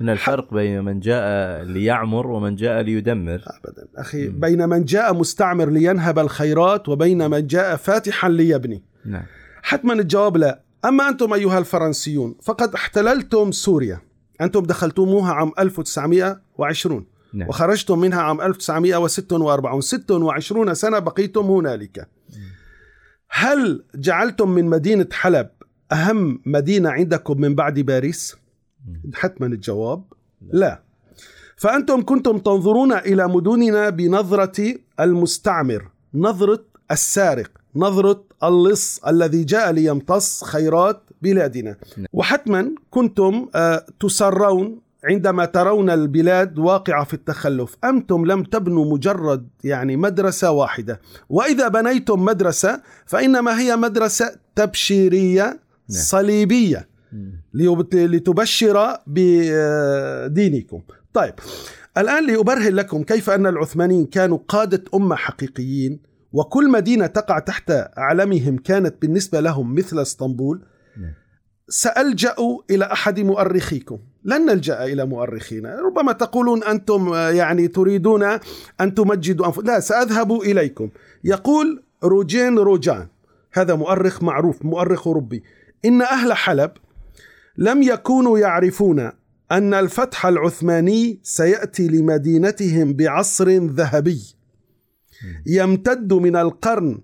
من 0.00 0.10
الفرق 0.10 0.54
بين 0.54 0.84
من 0.84 1.00
جاء 1.00 1.62
ليعمر 1.62 2.26
ومن 2.26 2.56
جاء 2.56 2.80
ليدمر. 2.80 3.34
أبدا. 3.34 3.88
أخي 3.96 4.28
مم. 4.28 4.40
بين 4.40 4.68
من 4.68 4.84
جاء 4.84 5.14
مستعمر 5.14 5.70
لينهب 5.70 6.18
الخيرات 6.18 6.88
وبين 6.88 7.30
من 7.30 7.46
جاء 7.46 7.76
فاتحا 7.76 8.28
ليبني. 8.28 8.82
نعم. 9.04 9.22
حتما 9.62 9.92
الجواب 9.92 10.36
لا. 10.36 10.62
أما 10.84 11.08
أنتم 11.08 11.32
أيها 11.32 11.58
الفرنسيون 11.58 12.34
فقد 12.42 12.74
احتللتم 12.74 13.52
سوريا. 13.52 14.00
أنتم 14.40 14.62
دخلتموها 14.62 15.32
عام 15.32 15.52
1920 15.58 17.06
نعم. 17.34 17.48
وخرجتم 17.48 17.98
منها 17.98 18.20
عام 18.20 18.40
1946 18.40 19.80
26 19.80 20.74
سنة 20.74 20.98
بقيتم 20.98 21.40
هنالك 21.44 22.08
هل 23.30 23.84
جعلتم 23.94 24.50
من 24.50 24.64
مدينة 24.64 25.06
حلب 25.12 25.48
أهم 25.92 26.40
مدينة 26.46 26.90
عندكم 26.90 27.40
من 27.40 27.54
بعد 27.54 27.78
باريس؟ 27.78 28.36
حتما 29.14 29.46
الجواب 29.46 30.02
لا. 30.52 30.82
فأنتم 31.56 32.04
كنتم 32.04 32.38
تنظرون 32.38 32.92
إلى 32.92 33.28
مدننا 33.28 33.90
بنظرة 33.90 34.74
المستعمر 35.00 35.88
نظرة 36.14 36.64
السارق 36.90 37.50
نظرة 37.76 38.24
اللص 38.44 39.04
الذي 39.04 39.44
جاء 39.44 39.70
ليمتص 39.70 40.44
خيرات 40.44 41.02
بلادنا. 41.22 41.76
نعم. 41.96 42.06
وحتما 42.12 42.74
كنتم 42.90 43.48
آه، 43.54 43.86
تسرون 44.00 44.80
عندما 45.04 45.44
ترون 45.44 45.90
البلاد 45.90 46.58
واقعة 46.58 47.04
في 47.04 47.14
التخلف. 47.14 47.76
أنتم 47.84 48.24
لم 48.26 48.42
تبنوا 48.42 48.92
مجرد 48.94 49.48
يعني 49.64 49.96
مدرسة 49.96 50.50
واحدة. 50.50 51.00
وإذا 51.28 51.68
بنيتم 51.68 52.24
مدرسة 52.24 52.82
فإنما 53.06 53.60
هي 53.60 53.76
مدرسة 53.76 54.36
تبشيرية 54.56 55.60
صليبية. 55.88 56.88
مم. 57.12 57.18
ليبت- 57.18 57.37
لتبشر 57.54 58.96
بدينكم. 59.06 60.82
طيب 61.12 61.34
الآن 61.98 62.26
لأبرهن 62.26 62.74
لكم 62.74 63.02
كيف 63.02 63.30
أن 63.30 63.46
العثمانيين 63.46 64.06
كانوا 64.06 64.38
قادة 64.48 64.84
أمة 64.94 65.16
حقيقيين 65.16 66.00
وكل 66.32 66.70
مدينة 66.70 67.06
تقع 67.06 67.38
تحت 67.38 67.72
علمهم 67.96 68.56
كانت 68.56 68.94
بالنسبة 69.02 69.40
لهم 69.40 69.74
مثل 69.74 70.02
إسطنبول. 70.02 70.62
نعم. 71.00 71.12
سألجأ 71.68 72.34
إلى 72.70 72.84
أحد 72.84 73.20
مؤرخيكم. 73.20 73.98
لن 74.24 74.46
نلجأ 74.46 74.84
إلى 74.84 75.06
مؤرخينا. 75.06 75.80
ربما 75.80 76.12
تقولون 76.12 76.64
أنتم 76.64 77.14
يعني 77.14 77.68
تريدون 77.68 78.22
أن 78.80 78.94
تمجدوا 78.94 79.46
أنفسكم 79.46 79.66
لا 79.66 79.80
سأذهب 79.80 80.32
إليكم. 80.32 80.90
يقول 81.24 81.82
روجين 82.04 82.58
روجان 82.58 83.06
هذا 83.52 83.74
مؤرخ 83.74 84.22
معروف 84.22 84.64
مؤرخ 84.64 85.06
أوروبي 85.06 85.42
إن 85.84 86.02
أهل 86.02 86.32
حلب 86.32 86.70
لم 87.58 87.82
يكونوا 87.82 88.38
يعرفون 88.38 89.10
أن 89.52 89.74
الفتح 89.74 90.26
العثماني 90.26 91.20
سيأتي 91.22 91.88
لمدينتهم 91.88 92.92
بعصر 92.92 93.48
ذهبي. 93.50 94.22
يمتد 95.46 96.12
من 96.12 96.36
القرن 96.36 97.00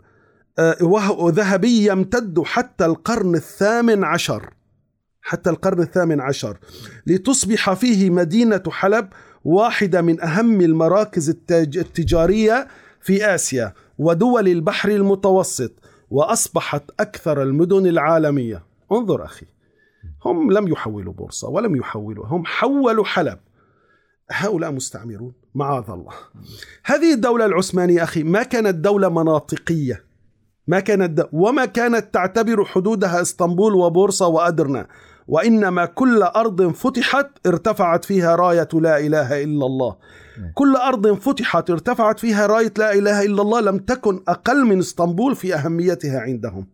آه، 0.59 0.77
وهو 0.81 1.29
ذهبي 1.29 1.87
يمتد 1.87 2.43
حتى 2.43 2.85
القرن 2.85 3.35
الثامن 3.35 4.05
عشر. 4.05 4.51
حتى 5.23 5.51
القرن 5.51 5.83
الثامن 5.83 6.21
عشر. 6.21 6.59
لتصبح 7.07 7.73
فيه 7.73 8.11
مدينة 8.11 8.63
حلب 8.69 9.09
واحدة 9.45 10.03
من 10.03 10.21
أهم 10.21 10.61
المراكز 10.61 11.31
التجارية 11.51 12.69
في 13.01 13.35
آسيا 13.35 13.73
ودول 13.99 14.49
البحر 14.49 14.89
المتوسط 14.89 15.73
وأصبحت 16.11 16.85
أكثر 17.01 17.43
المدن 17.43 17.87
العالمية. 17.87 18.65
انظر 18.93 19.25
أخي. 19.25 19.54
هم 20.25 20.53
لم 20.53 20.69
يحولوا 20.69 21.13
بورصة 21.13 21.49
ولم 21.49 21.77
يحولوا 21.77 22.27
هم 22.27 22.45
حولوا 22.47 23.05
حلب. 23.05 23.39
هؤلاء 24.31 24.73
مستعمرون 24.73 25.33
معاذ 25.55 25.91
الله. 25.91 26.13
هذه 26.85 27.13
الدولة 27.13 27.47
العثمانية 27.47 28.03
أخي 28.03 28.23
ما 28.23 28.43
كانت 28.43 28.75
دولة 28.75 29.09
مناطقية. 29.09 30.05
ما 30.67 30.81
كانت. 30.81 31.29
وما 31.33 31.65
كانت 31.65 32.15
تعتبر 32.15 32.65
حدودها 32.65 33.21
إسطنبول 33.21 33.75
وبورصة 33.75 34.27
وأدرنا. 34.27 34.87
وإنما 35.29 35.85
كل 35.85 36.23
أرض 36.23 36.73
فتحت 36.73 37.27
ارتفعت 37.47 38.05
فيها 38.05 38.37
راية 38.37 38.69
لا 38.73 38.99
إله 38.99 39.45
إلا 39.45 39.67
الله. 39.67 39.97
كل 40.55 40.77
أرض 40.77 41.13
فتحت 41.13 41.71
ارتفعت 41.71 42.19
فيها 42.19 42.47
راية 42.47 42.73
لا 42.79 42.93
إله 42.93 43.23
إلا 43.23 43.43
الله 43.43 43.61
لم 43.61 43.79
تكن 43.79 44.23
أقل 44.29 44.65
من 44.65 44.79
إسطنبول 44.79 45.37
في 45.37 45.55
أهميتها 45.55 46.21
عندهم. 46.21 46.67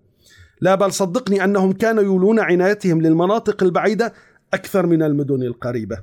لا 0.61 0.75
بل 0.75 0.93
صدقني 0.93 1.45
أنهم 1.45 1.73
كانوا 1.73 2.03
يولون 2.03 2.39
عنايتهم 2.41 3.03
للمناطق 3.03 3.63
البعيدة 3.63 4.13
أكثر 4.55 4.87
من 4.87 5.03
المدن 5.03 5.43
القريبة 5.43 5.99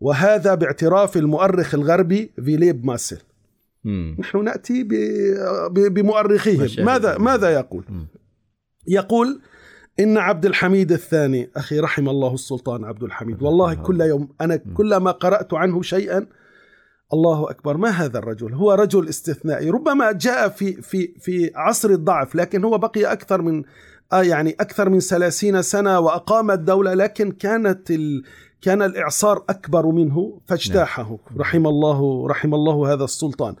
وهذا 0.00 0.54
باعتراف 0.54 1.16
المؤرخ 1.16 1.74
الغربي 1.74 2.30
فيليب 2.44 2.84
ماسل 2.86 3.18
مم. 3.84 4.16
نحن 4.18 4.38
ب- 5.72 5.94
بمؤرخيهم. 5.94 6.84
ماذا 6.84 7.18
ماذا 7.18 7.50
يقول 7.50 7.84
مم. 7.88 8.06
يقول 8.88 9.40
إن 10.00 10.18
عبد 10.18 10.46
الحميد 10.46 10.92
الثاني 10.92 11.50
أخي 11.56 11.80
رحم 11.80 12.08
الله 12.08 12.34
السلطان 12.34 12.84
عبد 12.84 13.02
الحميد 13.02 13.42
والله 13.42 13.74
كل 13.74 14.00
يوم 14.00 14.28
أنا 14.40 14.56
كلما 14.56 15.10
قرأت 15.10 15.54
عنه 15.54 15.82
شيئا 15.82 16.26
الله 17.12 17.50
أكبر 17.50 17.76
ما 17.76 17.88
هذا 17.88 18.18
الرجل؟ 18.18 18.54
هو 18.54 18.72
رجل 18.72 19.08
استثنائي. 19.08 19.70
ربما 19.70 20.12
جاء 20.12 20.48
في 20.48 20.82
في 20.82 21.14
في 21.20 21.50
عصر 21.54 21.90
الضعف 21.90 22.34
لكن 22.34 22.64
هو 22.64 22.78
بقي 22.78 23.12
أكثر 23.12 23.42
من 23.42 23.62
آه 24.12 24.22
يعني 24.22 24.56
أكثر 24.60 24.88
من 24.88 25.00
30 25.00 25.62
سنة 25.62 26.00
وأقام 26.00 26.50
الدولة 26.50 26.94
لكن 26.94 27.32
كانت 27.32 27.90
ال 27.90 28.22
كان 28.62 28.82
الإعصار 28.82 29.44
أكبر 29.48 29.86
منه 29.86 30.40
فاجتاحه. 30.46 31.18
رحم 31.38 31.66
الله 31.66 32.28
رحم 32.28 32.54
الله 32.54 32.92
هذا 32.92 33.04
السلطان. 33.04 33.54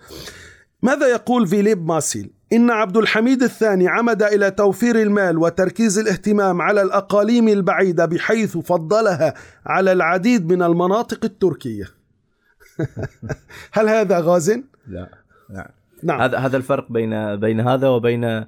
ماذا 0.82 1.06
يقول 1.06 1.46
فيليب 1.46 1.86
ماسيل؟ 1.86 2.30
إن 2.52 2.70
عبد 2.70 2.96
الحميد 2.96 3.42
الثاني 3.42 3.88
عمد 3.88 4.22
إلى 4.22 4.50
توفير 4.50 5.02
المال 5.02 5.38
وتركيز 5.38 5.98
الاهتمام 5.98 6.62
على 6.62 6.82
الأقاليم 6.82 7.48
البعيدة 7.48 8.06
بحيث 8.06 8.58
فضلها 8.58 9.34
على 9.66 9.92
العديد 9.92 10.52
من 10.52 10.62
المناطق 10.62 11.24
التركية. 11.24 11.99
هل 13.76 13.88
هذا 13.88 14.20
غاز؟ 14.20 14.50
لا 14.86 15.08
نعم 15.50 15.66
نعم 16.02 16.20
هذا 16.20 16.38
هذا 16.38 16.56
الفرق 16.56 16.92
بين 16.92 17.36
بين 17.36 17.60
هذا 17.60 17.88
وبين 17.88 18.44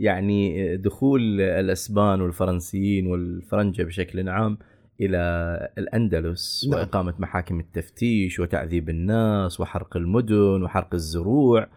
يعني 0.00 0.76
دخول 0.76 1.40
الأسبان 1.40 2.20
والفرنسيين 2.20 3.06
والفرنجة 3.06 3.82
بشكل 3.82 4.28
عام 4.28 4.58
إلى 5.00 5.18
الأندلس 5.78 6.68
نعم. 6.70 6.80
وإقامة 6.80 7.14
محاكم 7.18 7.60
التفتيش 7.60 8.40
وتعذيب 8.40 8.90
الناس 8.90 9.60
وحرق 9.60 9.96
المدن 9.96 10.62
وحرق 10.62 10.94
الزروع 10.94 11.68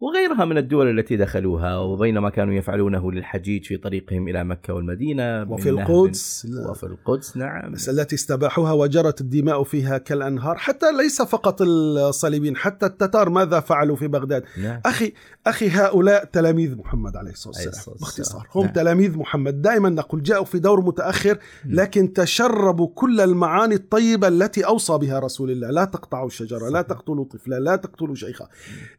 وغيرها 0.00 0.44
من 0.44 0.58
الدول 0.58 0.98
التي 0.98 1.16
دخلوها 1.16 1.78
وبينما 1.78 2.30
كانوا 2.30 2.54
يفعلونه 2.54 3.12
للحجيج 3.12 3.64
في 3.64 3.76
طريقهم 3.76 4.28
إلى 4.28 4.44
مكة 4.44 4.74
والمدينة 4.74 5.44
من 5.44 5.52
وفي 5.52 5.70
القدس. 5.70 6.46
وفي 6.70 6.84
القدس 6.84 7.36
نعم. 7.36 7.72
بس 7.72 7.88
التي 7.88 8.14
استباحوها 8.14 8.72
وجرت 8.72 9.20
الدماء 9.20 9.62
فيها 9.62 9.98
كالأنهار 9.98 10.56
حتى 10.56 10.92
ليس 10.92 11.22
فقط 11.22 11.62
الصليبيين 11.62 12.56
حتى 12.56 12.86
التتار 12.86 13.30
ماذا 13.30 13.60
فعلوا 13.60 13.96
في 13.96 14.08
بغداد؟ 14.08 14.44
نعم. 14.62 14.80
أخي 14.86 15.12
أخي 15.46 15.68
هؤلاء 15.68 16.24
تلاميذ 16.24 16.76
محمد 16.76 17.16
عليه 17.16 17.30
الصلاة 17.30 17.54
والسلام. 17.66 17.96
باختصار. 18.00 18.48
هم 18.54 18.64
نعم. 18.64 18.72
تلاميذ 18.72 19.18
محمد. 19.18 19.62
دائما 19.62 19.88
نقول 19.88 20.22
جاءوا 20.22 20.44
في 20.44 20.58
دور 20.58 20.80
متأخر 20.80 21.38
لكن 21.66 22.12
تشربوا 22.12 22.88
كل 22.94 23.20
المعاني 23.20 23.74
الطيبة 23.74 24.28
التي 24.28 24.66
أوصى 24.66 24.98
بها 24.98 25.18
رسول 25.18 25.50
الله. 25.50 25.70
لا 25.70 25.84
تقطعوا 25.84 26.28
شجرة 26.28 26.68
لا 26.68 26.82
تقتلوا 26.82 27.24
طفلا 27.24 27.60
لا 27.60 27.76
تقتلوا 27.76 28.14
شيخا. 28.14 28.48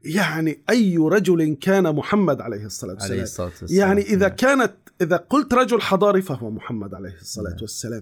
يعني 0.03 0.63
أي 0.69 0.88
رجل 0.97 1.57
كان 1.61 1.95
محمد 1.95 2.41
عليه 2.41 2.65
الصلاة 2.65 2.91
عليه 2.91 3.01
والسلام 3.01 3.23
الصلاة 3.23 3.51
والسلام 3.61 3.79
يعني 3.79 4.01
إذا 4.01 4.27
نعم. 4.27 4.35
كانت 4.35 4.73
إذا 5.01 5.15
قلت 5.17 5.53
رجل 5.53 5.81
حضاري 5.81 6.21
فهو 6.21 6.51
محمد 6.51 6.93
عليه 6.93 7.15
الصلاة 7.21 7.49
نعم. 7.49 7.59
والسلام 7.61 8.01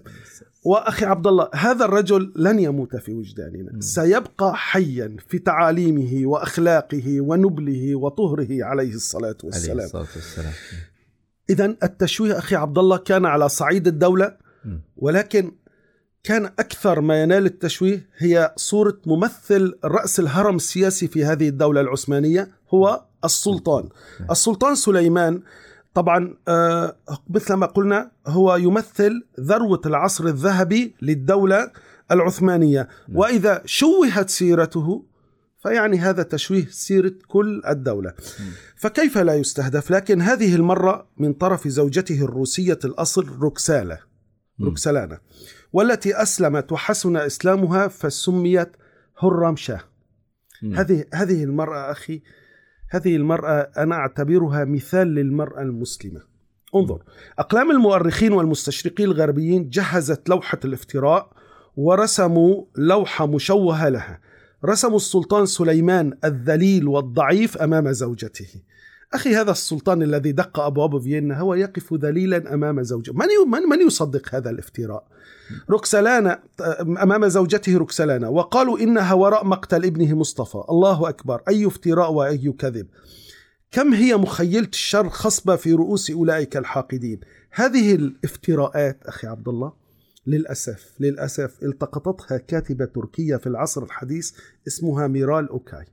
وأخي 0.64 1.04
عبد 1.04 1.26
الله 1.26 1.50
هذا 1.54 1.84
الرجل 1.84 2.32
لن 2.36 2.58
يموت 2.58 2.96
في 2.96 3.12
وجداننا 3.12 3.72
مم. 3.72 3.80
سيبقى 3.80 4.56
حيا 4.56 5.16
في 5.28 5.38
تعاليمه 5.38 6.26
وأخلاقه 6.26 7.20
ونبله 7.20 7.94
وطهره 7.94 8.64
عليه 8.64 8.94
الصلاة 8.94 9.26
عليه 9.28 9.44
والسلام 9.44 9.78
الصلاة 9.78 10.06
والسلام 10.16 10.52
اذا 11.50 11.76
التشويه 11.82 12.38
أخي 12.38 12.56
عبد 12.56 12.78
الله 12.78 12.96
كان 12.96 13.26
على 13.26 13.48
صعيد 13.48 13.86
الدولة 13.86 14.36
مم. 14.64 14.80
ولكن 14.96 15.52
كان 16.24 16.44
أكثر 16.44 17.00
ما 17.00 17.22
ينال 17.22 17.46
التشويه 17.46 18.08
هي 18.16 18.54
صورة 18.56 18.98
ممثل 19.06 19.78
رأس 19.84 20.20
الهرم 20.20 20.56
السياسي 20.56 21.08
في 21.08 21.24
هذه 21.24 21.48
الدولة 21.48 21.80
العثمانية 21.80 22.48
هو 22.74 23.04
السلطان. 23.24 23.88
السلطان 24.30 24.74
سليمان 24.74 25.42
طبعا 25.94 26.34
آه، 26.48 26.96
مثل 27.30 27.54
ما 27.54 27.66
قلنا 27.66 28.10
هو 28.26 28.56
يمثل 28.56 29.26
ذروة 29.40 29.80
العصر 29.86 30.24
الذهبي 30.24 30.94
للدولة 31.02 31.70
العثمانية. 32.10 32.88
نعم. 33.08 33.18
وإذا 33.18 33.62
شوهت 33.64 34.30
سيرته 34.30 35.04
فيعني 35.62 35.98
هذا 35.98 36.22
تشويه 36.22 36.66
سيرة 36.70 37.12
كل 37.28 37.62
الدولة. 37.68 38.14
فكيف 38.76 39.18
لا 39.18 39.34
يستهدف؟ 39.34 39.90
لكن 39.90 40.22
هذه 40.22 40.54
المرة 40.54 41.06
من 41.16 41.32
طرف 41.32 41.68
زوجته 41.68 42.24
الروسية 42.24 42.78
الأصل 42.84 43.26
روكسالا 43.28 43.98
مم. 44.58 44.66
روكسلانا 44.66 45.20
والتي 45.72 46.22
أسلمت 46.22 46.72
وحسن 46.72 47.16
إسلامها 47.16 47.88
فسميت 47.88 48.68
هرم 49.18 49.56
شاه 49.56 49.80
مم. 50.62 50.74
هذه 50.74 51.04
هذه 51.14 51.44
المرأة 51.44 51.90
أخي 51.90 52.22
هذه 52.90 53.16
المرأة 53.16 53.70
أنا 53.76 53.94
أعتبرها 53.94 54.64
مثال 54.64 55.06
للمرأة 55.06 55.62
المسلمة. 55.62 56.20
انظر 56.74 57.02
أقلام 57.38 57.70
المؤرخين 57.70 58.32
والمستشرقين 58.32 59.06
الغربيين 59.06 59.68
جهزت 59.68 60.28
لوحة 60.28 60.58
الافتراء 60.64 61.32
ورسموا 61.76 62.64
لوحة 62.76 63.26
مشوهة 63.26 63.88
لها. 63.88 64.20
رسموا 64.64 64.96
السلطان 64.96 65.46
سليمان 65.46 66.18
الذليل 66.24 66.88
والضعيف 66.88 67.56
أمام 67.56 67.92
زوجته. 67.92 68.62
أخي 69.14 69.36
هذا 69.36 69.50
السلطان 69.50 70.02
الذي 70.02 70.32
دق 70.32 70.60
أبواب 70.60 70.98
فيينا 70.98 71.40
هو 71.40 71.54
يقف 71.54 71.94
ذليلا 71.94 72.54
أمام 72.54 72.82
زوجته 72.82 73.12
من, 73.12 73.50
من, 73.50 73.62
من 73.62 73.86
يصدق 73.86 74.34
هذا 74.34 74.50
الافتراء؟ 74.50 75.06
روكسلانا 75.70 76.42
أمام 76.80 77.28
زوجته 77.28 77.76
روكسلانا 77.76 78.28
وقالوا 78.28 78.78
إنها 78.78 79.14
وراء 79.14 79.46
مقتل 79.46 79.84
ابنه 79.84 80.14
مصطفى. 80.14 80.62
الله 80.70 81.08
أكبر 81.08 81.42
أي 81.48 81.66
افتراء 81.66 82.12
وأي 82.12 82.52
كذب. 82.52 82.86
كم 83.70 83.94
هي 83.94 84.16
مخيلة 84.16 84.68
الشر 84.68 85.08
خصبة 85.08 85.56
في 85.56 85.72
رؤوس 85.72 86.10
أولئك 86.10 86.56
الحاقدين؟ 86.56 87.20
هذه 87.50 87.94
الافتراءات 87.94 89.06
أخي 89.06 89.26
عبد 89.26 89.48
الله 89.48 89.72
للأسف 90.26 90.94
للأسف 91.00 91.62
التقطتها 91.62 92.38
كاتبة 92.38 92.84
تركية 92.84 93.36
في 93.36 93.46
العصر 93.46 93.82
الحديث 93.82 94.32
اسمها 94.66 95.06
ميرال 95.06 95.48
أوكاي. 95.48 95.84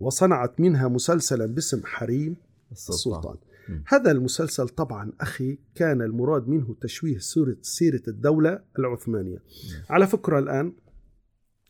وصنعت 0.00 0.60
منها 0.60 0.88
مسلسلا 0.88 1.46
باسم 1.46 1.82
حريم 1.84 2.36
السلطان. 2.72 3.36
مم. 3.68 3.84
هذا 3.86 4.10
المسلسل 4.10 4.68
طبعا 4.68 5.12
أخي 5.20 5.58
كان 5.74 6.02
المراد 6.02 6.48
منه 6.48 6.76
تشويه 6.80 7.18
سورة 7.18 7.56
سيرة 7.62 8.02
الدولة 8.08 8.60
العثمانية. 8.78 9.42
على 9.90 10.06
فكرة 10.06 10.38
الآن 10.38 10.72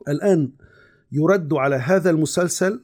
الآن 0.09 0.53
يرد 1.13 1.55
على 1.55 1.77
هذا 1.77 2.11
المسلسل 2.11 2.81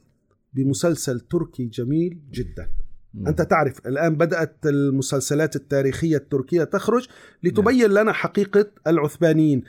بمسلسل 0.53 1.21
تركي 1.21 1.65
جميل 1.65 2.21
جدا. 2.31 2.71
مم. 3.15 3.27
أنت 3.27 3.43
تعرف 3.43 3.87
الآن 3.87 4.15
بدأت 4.15 4.67
المسلسلات 4.67 5.57
التاريخية 5.57 6.17
التركية 6.17 6.65
تخرج 6.65 7.09
لتبين 7.43 7.91
لنا 7.91 8.13
حقيقة 8.13 8.71
العثمانيين. 8.87 9.63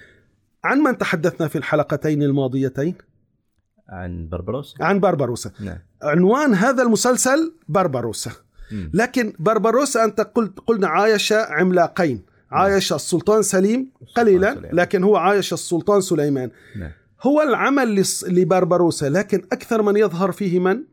عن 0.63 0.80
من 0.80 0.98
تحدثنا 0.98 1.48
في 1.48 1.58
الحلقتين 1.58 2.24
الماضيتين؟ 2.24 2.96
عن 3.89 4.30
بربروس 4.30 4.76
عن 4.82 5.00
بربروسا 5.00 5.52
نعم 5.60 5.78
عنوان 6.02 6.54
هذا 6.54 6.84
المسلسل 6.84 7.54
بربروسا 7.69 8.32
مم. 8.71 8.91
لكن 8.93 9.34
بربروسا 9.39 10.04
أنت 10.04 10.21
قلت 10.21 10.60
قلنا 10.60 10.88
عايش 10.88 11.34
عملاقين 11.34 12.21
عايش 12.52 12.93
السلطان 12.93 13.41
سليم 13.41 13.91
قليلا 14.15 14.54
سليمان. 14.54 14.76
لكن 14.76 15.04
هو 15.04 15.15
عايش 15.17 15.54
السلطان 15.54 16.02
سليمان 16.02 16.52
نعم 16.80 16.91
هو 17.21 17.41
العمل 17.41 18.04
لبربروسا 18.28 19.10
لكن 19.10 19.45
أكثر 19.52 19.82
من 19.82 19.97
يظهر 19.97 20.32
فيه 20.32 20.60
من؟ 20.60 20.84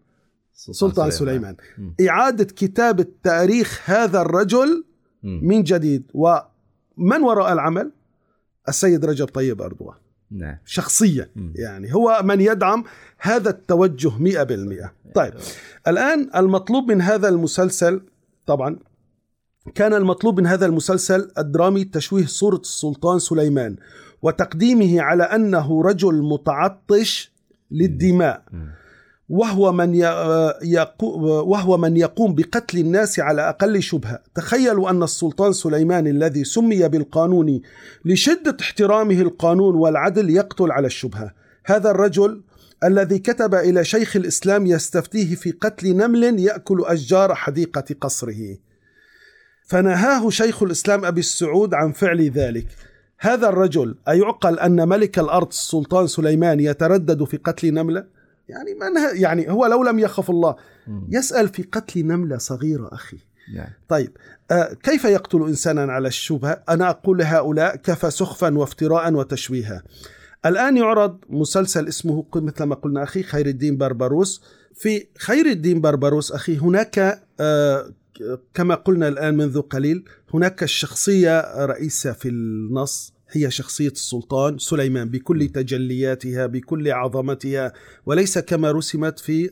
سلطان 0.54 1.10
سليمان 1.10 1.56
مم. 1.78 1.94
إعادة 2.08 2.44
كتابة 2.44 3.06
تاريخ 3.22 3.80
هذا 3.84 4.20
الرجل 4.20 4.84
مم. 5.22 5.40
من 5.42 5.62
جديد 5.62 6.10
ومن 6.14 7.22
وراء 7.22 7.52
العمل؟ 7.52 7.90
السيد 8.68 9.04
رجب 9.04 9.26
طيب 9.26 9.62
أردوغان 9.62 9.96
نعم. 10.34 10.56
شخصيا 10.66 11.28
مم. 11.36 11.52
يعني 11.56 11.94
هو 11.94 12.20
من 12.24 12.40
يدعم 12.40 12.84
هذا 13.18 13.50
التوجه 13.50 14.18
مئة 14.18 14.42
بالمئة. 14.42 14.92
طيب 15.14 15.34
الآن 15.88 16.30
المطلوب 16.36 16.92
من 16.92 17.00
هذا 17.00 17.28
المسلسل 17.28 18.00
طبعا 18.46 18.78
كان 19.74 19.94
المطلوب 19.94 20.40
من 20.40 20.46
هذا 20.46 20.66
المسلسل 20.66 21.30
الدرامي 21.38 21.84
تشويه 21.84 22.26
صورة 22.26 22.56
السلطان 22.56 23.18
سليمان 23.18 23.76
وتقديمه 24.22 25.00
على 25.00 25.22
أنه 25.22 25.82
رجل 25.82 26.22
متعطش 26.22 27.32
للدماء. 27.70 28.42
مم. 28.52 28.83
وهو 29.28 29.72
من 29.72 30.04
وهو 31.22 31.76
من 31.76 31.96
يقوم 31.96 32.34
بقتل 32.34 32.78
الناس 32.78 33.20
على 33.20 33.48
أقل 33.48 33.82
شبهة، 33.82 34.22
تخيلوا 34.34 34.90
أن 34.90 35.02
السلطان 35.02 35.52
سليمان 35.52 36.06
الذي 36.06 36.44
سمي 36.44 36.88
بالقانون 36.88 37.60
لشدة 38.04 38.56
احترامه 38.60 39.20
القانون 39.20 39.74
والعدل 39.74 40.30
يقتل 40.30 40.72
على 40.72 40.86
الشبهة، 40.86 41.34
هذا 41.66 41.90
الرجل 41.90 42.42
الذي 42.84 43.18
كتب 43.18 43.54
إلى 43.54 43.84
شيخ 43.84 44.16
الإسلام 44.16 44.66
يستفتيه 44.66 45.34
في 45.34 45.50
قتل 45.50 45.96
نمل 45.96 46.40
يأكل 46.40 46.84
أشجار 46.86 47.34
حديقة 47.34 47.84
قصره. 48.00 48.56
فنهاه 49.66 50.30
شيخ 50.30 50.62
الإسلام 50.62 51.04
أبي 51.04 51.20
السعود 51.20 51.74
عن 51.74 51.92
فعل 51.92 52.30
ذلك. 52.30 52.66
هذا 53.18 53.48
الرجل 53.48 53.94
أيعقل 54.08 54.58
أن 54.58 54.88
ملك 54.88 55.18
الأرض 55.18 55.48
السلطان 55.48 56.06
سليمان 56.06 56.60
يتردد 56.60 57.24
في 57.24 57.36
قتل 57.36 57.74
نملة؟ 57.74 58.13
يعني 58.48 58.74
من 58.74 58.98
ه- 58.98 59.10
يعني 59.22 59.50
هو 59.50 59.66
لو 59.66 59.82
لم 59.82 59.98
يخف 59.98 60.30
الله. 60.30 60.56
يسأل 61.08 61.48
في 61.48 61.62
قتل 61.62 62.06
نملة 62.06 62.38
صغيرة 62.38 62.88
أخي. 62.92 63.18
نعم. 63.54 63.66
طيب 63.88 64.16
آه 64.50 64.72
كيف 64.82 65.04
يقتل 65.04 65.42
إنسانا 65.42 65.92
على 65.92 66.08
الشبهة؟ 66.08 66.62
أنا 66.68 66.90
أقول 66.90 67.18
لهؤلاء 67.18 67.76
كفى 67.76 68.10
سخفا 68.10 68.58
وافتراء 68.58 69.12
وتشويها. 69.12 69.82
الآن 70.46 70.76
يعرض 70.76 71.18
مسلسل 71.28 71.88
اسمه 71.88 72.24
مثل 72.34 72.64
ما 72.64 72.74
قلنا 72.74 73.02
أخي 73.02 73.22
خير 73.22 73.46
الدين 73.46 73.76
بربروس 73.76 74.42
في 74.74 75.06
خير 75.18 75.46
الدين 75.46 75.80
بربروس 75.80 76.32
أخي 76.32 76.58
هناك 76.58 77.22
آه 77.40 77.92
كما 78.54 78.74
قلنا 78.74 79.08
الآن 79.08 79.36
منذ 79.36 79.60
قليل 79.60 80.04
هناك 80.34 80.62
الشخصية 80.62 81.64
رئيسة 81.66 82.12
في 82.12 82.28
النص 82.28 83.13
هي 83.36 83.50
شخصية 83.50 83.88
السلطان 83.88 84.58
سليمان 84.58 85.08
بكل 85.08 85.48
تجلياتها 85.48 86.46
بكل 86.46 86.90
عظمتها 86.92 87.72
وليس 88.06 88.38
كما 88.38 88.70
رسمت 88.70 89.18
في 89.18 89.50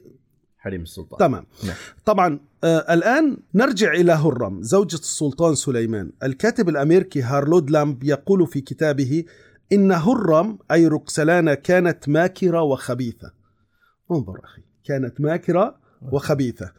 حريم 0.58 0.82
السلطان. 0.82 1.18
تمام. 1.18 1.46
نعم. 1.64 1.76
طبعا 2.04 2.40
آه 2.64 2.94
الآن 2.94 3.36
نرجع 3.54 3.92
إلى 3.92 4.12
هرم 4.12 4.62
زوجة 4.62 4.94
السلطان 4.94 5.54
سليمان. 5.54 6.12
الكاتب 6.22 6.68
الأمريكي 6.68 7.22
هارلود 7.22 7.70
لامب 7.70 8.04
يقول 8.04 8.46
في 8.46 8.60
كتابه 8.60 9.24
إن 9.72 9.92
هرم 9.92 10.58
أي 10.72 10.86
ركسلانة 10.86 11.54
كانت 11.54 12.08
ماكرة 12.08 12.62
وخبيثة. 12.62 13.32
انظر 14.10 14.44
أخي 14.44 14.62
كانت 14.84 15.20
ماكرة 15.20 15.76
وخبيثة. 16.12 16.72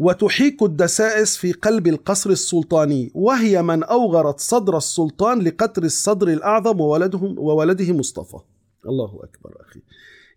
وتحيك 0.00 0.62
الدسائس 0.62 1.36
في 1.36 1.52
قلب 1.52 1.86
القصر 1.86 2.30
السلطاني 2.30 3.10
وهي 3.14 3.62
من 3.62 3.82
أوغرت 3.82 4.40
صدر 4.40 4.76
السلطان 4.76 5.40
لقتل 5.40 5.84
الصدر 5.84 6.28
الأعظم 6.28 6.80
وولدهم 6.80 7.38
وولده 7.38 7.92
مصطفى. 7.92 8.38
الله 8.86 9.20
أكبر 9.22 9.56
أخي. 9.60 9.80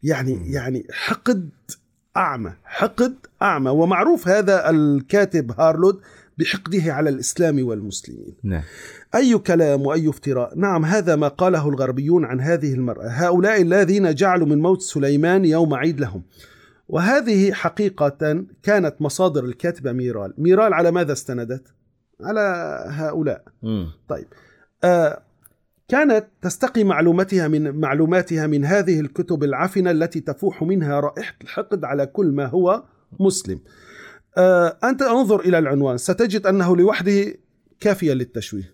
يعني 0.04 0.52
يعني 0.52 0.88
حقد 0.92 1.50
أعمى 2.18 2.54
حقد 2.64 3.16
أعمى. 3.42 3.70
ومعروف 3.70 4.28
هذا 4.28 4.70
الكاتب 4.70 5.52
هارلود 5.60 6.00
بحقده 6.38 6.94
على 6.94 7.10
الإسلام 7.10 7.68
والمسلمين. 7.68 8.34
نعم. 8.44 8.64
أي 9.16 9.38
كلام 9.38 9.82
وأي 9.82 10.10
افتراء؟ 10.10 10.58
نعم 10.58 10.86
هذا 10.86 11.16
ما 11.16 11.28
قاله 11.28 11.70
الغربيون 11.70 12.26
عن 12.26 12.42
هذه 12.42 12.74
المرأة. 12.74 13.08
هؤلاء 13.08 13.62
الذين 13.62 14.16
جعلوا 14.16 14.48
من 14.48 14.62
موت 14.62 14.82
سليمان 14.82 15.46
يوم 15.46 15.74
عيد 15.74 16.00
لهم. 16.00 16.24
وهذه 16.94 17.54
حقيقة 17.54 18.46
كانت 18.64 18.96
مصادر 19.00 19.46
الكاتبة 19.46 19.92
ميرال. 19.92 20.34
ميرال 20.38 20.74
على 20.74 20.92
ماذا 20.92 21.14
استندت؟ 21.14 21.74
على 22.22 22.40
هؤلاء. 22.90 23.44
مم. 23.64 23.92
طيب. 24.08 24.28
آه 24.84 25.24
كانت 25.88 26.26
تستقي 26.42 26.84
معلوماتها 26.84 27.48
من 27.48 27.80
معلوماتها 27.80 28.48
من 28.48 28.66
هذه 28.66 29.00
الكتب 29.00 29.44
العفنة 29.44 29.92
التي 29.92 30.20
تفوح 30.20 30.64
منها 30.64 31.00
رائحة 31.00 31.36
الحقد 31.42 31.86
على 31.86 32.06
كل 32.06 32.26
ما 32.32 32.46
هو 32.46 32.84
مسلم. 33.20 33.60
آه 34.38 34.78
أنت 34.84 35.02
أنظر 35.02 35.40
إلى 35.40 35.60
العنوان. 35.60 35.98
ستجد 35.98 36.48
أنه 36.48 36.78
لوحده 36.78 37.36
كافيا 37.80 38.14
للتشويه. 38.14 38.74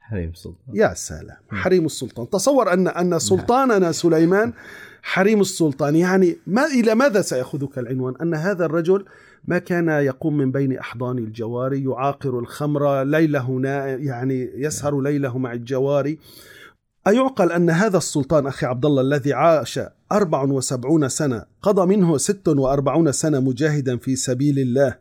حريم 0.00 0.30
السلطان. 0.30 0.76
يا 0.76 0.94
سلام. 0.94 1.36
حريم 1.50 1.86
السلطان. 1.86 2.30
تصور 2.30 2.72
أن 2.72 2.88
أن 2.88 3.18
سلطاننا 3.18 3.92
سليمان 3.92 4.52
حريم 5.06 5.40
السلطان. 5.40 5.96
يعني 5.96 6.36
ما 6.46 6.66
إلى 6.66 6.94
ماذا 6.94 7.20
سيأخذك 7.20 7.78
العنوان؟ 7.78 8.14
أن 8.22 8.34
هذا 8.34 8.64
الرجل 8.64 9.04
ما 9.44 9.58
كان 9.58 9.88
يقوم 9.88 10.36
من 10.36 10.52
بين 10.52 10.78
أحضان 10.78 11.18
الجواري 11.18 11.84
يعاقر 11.84 12.38
الخمر 12.38 13.02
ليله 13.02 13.50
نا 13.50 13.86
يعني 13.86 14.50
يسهر 14.54 15.00
ليله 15.00 15.38
مع 15.38 15.52
الجواري. 15.52 16.18
أيعقل 17.06 17.52
أن 17.52 17.70
هذا 17.70 17.96
السلطان 17.96 18.46
أخي 18.46 18.66
عبد 18.66 18.84
الله 18.84 19.02
الذي 19.02 19.32
عاش 19.32 19.80
74 20.12 21.08
سنة 21.08 21.44
قضى 21.62 21.96
منه 21.96 22.16
46 22.16 23.12
سنة 23.12 23.40
مجاهدا 23.40 23.96
في 23.96 24.16
سبيل 24.16 24.58
الله 24.58 24.96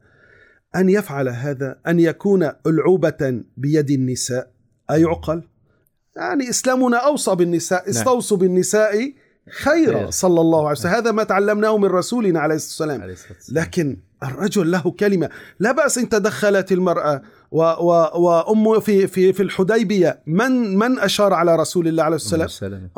أن 0.76 0.90
يفعل 0.90 1.30
هذا 1.30 1.80
أن 1.88 2.00
يكون 2.00 2.52
ألعوبة 2.68 3.44
بيد 3.58 3.92
النساء. 3.92 4.52
أيعقل؟ 4.92 5.44
يعني 6.16 6.50
إسلامنا 6.50 6.98
أوصى 6.98 7.36
بالنساء 7.36 7.90
استوصوا 7.90 8.38
بالنساء 8.38 9.14
خيرا 9.50 10.00
خير. 10.00 10.10
صلى 10.10 10.42
الله 10.42 10.60
عليه 10.60 10.72
وسلم. 10.72 10.92
هذا 10.92 11.12
ما 11.12 11.24
تعلمناه 11.24 11.78
من 11.78 11.86
رسولنا 11.86 12.40
عليه 12.40 12.56
الصلاة 12.56 13.08
والسلام. 13.10 13.64
لكن 13.64 13.98
الرجل 14.24 14.72
له 14.72 14.92
كلمة. 15.00 15.30
لا 15.60 15.72
بأس 15.72 15.98
إن 15.98 16.10
تدخلت 16.10 16.72
المرأة 16.72 17.22
و 17.52 17.62
و 17.62 18.10
وأمه 18.16 18.80
في 18.80 19.08
في 19.08 19.34
في 19.34 19.44
الحديبية. 19.44 20.20
من 20.28 20.78
من 20.78 21.00
أشار 21.00 21.34
على 21.34 21.56
رسول 21.56 21.88
الله 21.88 22.04
عليه 22.04 22.16
الصلاة 22.16 22.42
والسلام؟ 22.42 22.90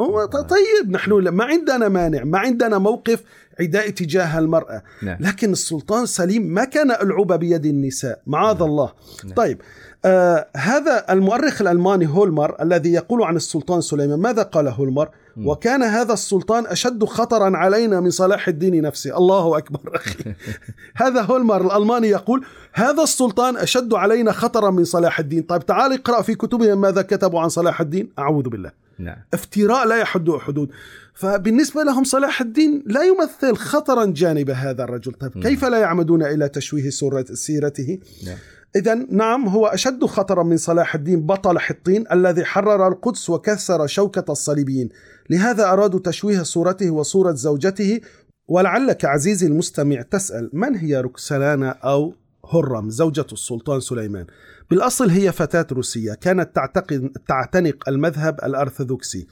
طيب 0.50 0.92
نحن 0.92 1.12
ما 1.12 1.44
عندنا 1.44 1.90
مانع 1.90 2.24
ما 2.24 2.40
عندنا 2.40 2.78
موقف 2.78 3.24
عداء 3.60 3.90
تجاه 3.90 4.40
المرأة. 4.40 4.84
نعم. 5.02 5.18
لكن 5.20 5.52
السلطان 5.52 6.06
سليم 6.06 6.42
ما 6.42 6.64
كان 6.64 6.92
ألعوبة 6.92 7.36
بيد 7.36 7.66
النساء. 7.66 8.22
معاذ 8.28 8.62
الله. 8.62 8.92
نعم. 9.24 9.34
طيب 9.34 9.62
آه 10.06 10.48
هذا 10.58 11.06
المؤرخ 11.10 11.62
الألماني 11.62 12.08
هولمر 12.08 12.62
الذي 12.62 12.94
يقول 12.94 13.24
عن 13.24 13.36
السلطان 13.36 13.82
سليمان 13.82 14.20
ماذا 14.20 14.44
قال 14.44 14.68
هولمر؟ 14.68 15.10
مم. 15.38 15.48
وكان 15.48 15.84
هذا 15.84 16.14
السلطان 16.14 16.66
أشد 16.68 17.04
خطرا 17.04 17.58
علينا 17.58 18.00
من 18.00 18.10
صلاح 18.10 18.48
الدين 18.48 18.82
نفسه. 18.82 19.18
الله 19.18 19.58
أكبر 19.58 19.96
أخي. 19.96 20.16
هذا 21.04 21.22
هولمر 21.22 21.66
الألماني 21.66 22.08
يقول 22.08 22.46
هذا 22.74 23.04
السلطان 23.04 23.58
أشد 23.58 23.94
علينا 23.94 24.32
خطرا 24.32 24.70
من 24.72 24.84
صلاح 24.84 25.20
الدين. 25.20 25.44
طيب 25.44 25.66
تعال 25.66 25.94
اقرأ 25.94 26.22
في 26.22 26.36
كتبهم 26.36 26.82
ماذا 26.82 27.02
كتبوا 27.02 27.42
عن 27.42 27.50
صلاح 27.50 27.82
الدين. 27.82 28.10
أعوذ 28.20 28.50
بالله. 28.50 28.72
نعم. 29.00 29.16
افتراء 29.34 29.88
لا 29.88 29.98
يحد 29.98 30.30
حدود. 30.32 30.70
فبالنسبة 31.18 31.84
لهم 31.84 32.04
صلاح 32.04 32.42
الدين 32.42 32.84
لا 32.86 33.04
يمثل 33.04 33.56
خطرا 33.56 34.06
جانب 34.06 34.50
هذا 34.50 34.84
الرجل. 34.84 35.14
طيب 35.14 35.32
مم. 35.36 35.44
كيف 35.44 35.66
لا 35.66 35.78
يعمدون 35.78 36.24
إلى 36.24 36.50
تشويه 36.50 36.90
سورة 36.90 37.26
سيرته؟ 37.34 38.00
نعم. 38.26 38.38
إذا 38.76 38.94
نعم 38.94 39.48
هو 39.48 39.68
أشد 39.68 40.06
خطرا 40.06 40.44
من 40.44 40.58
صلاح 40.58 40.96
الدين 40.96 41.26
بطل 41.26 41.60
حطين 41.60 42.06
الذي 42.12 42.46
حرر 42.46 42.88
القدس 42.88 43.30
وكسر 43.30 43.88
شوكة 43.88 44.32
الصليبيين. 44.32 44.90
لهذا 45.30 45.66
أرادوا 45.74 46.00
تشويه 46.00 46.44
صورته 46.44 46.92
وصورة 46.92 47.34
زوجته. 47.34 48.02
ولعلك 48.48 49.06
عزيزي 49.06 49.48
المستمع 49.48 50.02
تسأل 50.02 50.50
من 50.54 50.76
هي 50.76 51.02
روكسلانا 51.02 51.70
أو 51.70 52.14
هرم؟ 52.54 52.90
زوجة 52.90 53.26
السلطان 53.32 53.80
سليمان. 53.80 54.26
بالأصل 54.70 55.10
هي 55.10 55.32
فتاة 55.32 55.68
روسية 55.72 56.14
كانت 56.14 56.56
تعتقد 56.56 57.12
تعتنق 57.28 57.90
المذهب 57.90 58.40
الأرثوذكسي. 58.44 59.28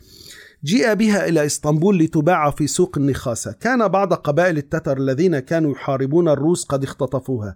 جيء 0.63 0.93
بها 0.93 1.27
إلى 1.27 1.45
إسطنبول 1.45 1.99
لتباع 1.99 2.51
في 2.51 2.67
سوق 2.67 2.97
النخاسة. 2.97 3.51
كان 3.51 3.87
بعض 3.87 4.13
قبائل 4.13 4.57
التتر 4.57 4.97
الذين 4.97 5.39
كانوا 5.39 5.71
يحاربون 5.71 6.29
الروس 6.29 6.65
قد 6.65 6.83
اختطفوها. 6.83 7.55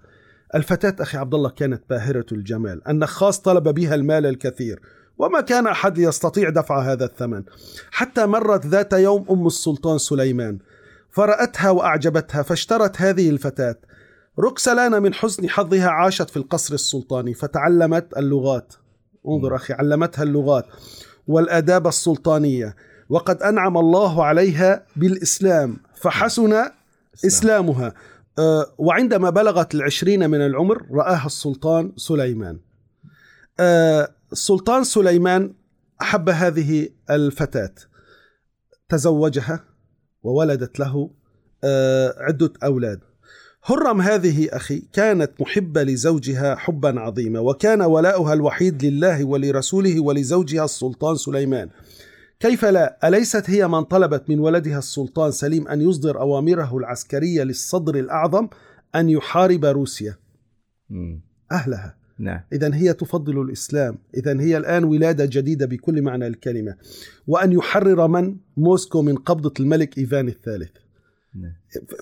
الفتاة 0.56 0.96
أخي 1.04 1.18
عبد 1.18 1.34
الله 1.34 1.50
كانت 1.50 1.84
باهرة 1.90 2.26
الجمال. 2.32 2.88
النخاس 2.88 3.40
طلب 3.40 3.68
بها 3.68 3.96
المال 3.96 4.26
الكثير 4.26 4.82
وما 5.18 5.42
كان 5.42 5.68
أحد 5.68 5.98
يستطيع 5.98 6.50
دفع 6.50 6.92
هذا 6.92 7.06
الثمن. 7.06 7.44
حتى 7.92 8.26
مرت 8.26 8.66
ذات 8.66 8.94
يوم 8.94 9.26
أم 9.32 9.48
السلطان 9.48 9.98
سليمان. 9.98 10.60
فرأتها 11.12 11.70
وأعجبتها 11.70 12.42
فاشترت 12.42 13.02
هذه 13.02 13.30
الفتاة. 13.30 13.76
روكسلانا 14.40 15.00
من 15.00 15.14
حسن 15.14 15.50
حظها 15.50 15.88
عاشت 15.90 16.30
في 16.30 16.38
القصر 16.38 16.74
السلطاني 16.74 17.34
فتعلمت 17.34 18.18
اللغات. 18.18 18.74
انظر 19.28 19.56
أخي 19.56 19.74
علمتها 19.74 20.24
اللغات 20.24 20.66
والآداب 21.28 21.88
السلطانية. 21.88 22.76
وقد 23.10 23.44
أنعم 23.44 23.78
الله 23.78 24.26
عليها 24.26 24.86
بالإسلام 24.96 25.78
فحسن 25.96 26.70
إسلامها. 27.26 27.94
آه، 28.40 28.66
وعندما 28.78 29.30
بلغت 29.30 29.76
العشرين 29.76 30.30
من 30.30 30.42
العمر 30.42 30.86
رآها 30.92 31.26
السلطان 31.26 31.92
سليمان. 31.98 32.60
آه، 33.60 34.10
السلطان 34.32 34.84
سليمان 34.84 35.54
أحب 36.02 36.30
هذه 36.30 36.90
الفتاة. 37.10 37.74
تزوجها 38.90 39.64
وولدت 40.24 40.80
له 40.80 41.12
آه، 41.64 42.16
عدة 42.18 42.54
أولاد. 42.64 43.00
هرم 43.64 44.02
هذه 44.02 44.50
أخي 44.50 44.80
كانت 44.94 45.32
محبة 45.40 45.84
لزوجها 45.84 46.56
حبا 46.56 47.00
عظيما 47.00 47.40
وكان 47.40 47.82
ولاؤها 47.82 48.34
الوحيد 48.34 48.86
لله 48.86 49.26
ولرسوله 49.26 50.00
ولزوجها 50.00 50.66
السلطان 50.66 51.16
سليمان. 51.16 51.70
كيف 52.40 52.66
لا؟ 52.66 53.08
أليست 53.08 53.50
هي 53.50 53.68
من 53.68 53.84
طلبت 53.84 54.30
من 54.30 54.40
ولدها 54.40 54.78
السلطان 54.78 55.32
سليم 55.32 55.68
أن 55.68 55.82
يصدر 55.82 56.22
أوامره 56.22 56.78
العسكرية 56.78 57.44
للصدر 57.44 57.96
الأعظم 57.96 58.48
أن 58.96 59.10
يحارب 59.10 59.66
روسيا. 59.66 60.16
أهلها. 61.52 61.96
نعم. 62.20 62.40
إذا 62.54 62.76
هي 62.76 62.94
تفضل 62.94 63.42
الإسلام. 63.42 63.98
إذا 64.18 64.42
هي 64.42 64.58
الآن 64.58 64.84
ولادة 64.84 65.26
جديدة 65.26 65.66
بكل 65.66 66.02
معنى 66.02 66.28
الكلمة. 66.28 66.76
وأن 67.28 67.52
يحرر 67.52 68.08
من؟ 68.08 68.36
موسكو 68.58 69.02
من 69.02 69.16
قبضة 69.16 69.54
الملك 69.60 69.98
إيفان 69.98 70.28
الثالث. 70.28 70.72
نعم. 71.36 71.54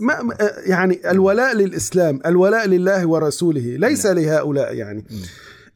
ما 0.01 0.37
يعني 0.65 1.11
الولاء 1.11 1.55
للإسلام 1.55 2.19
الولاء 2.25 2.67
لله 2.67 3.07
ورسوله 3.07 3.77
ليس 3.77 4.05
لهؤلاء 4.05 4.75
يعني. 4.75 5.03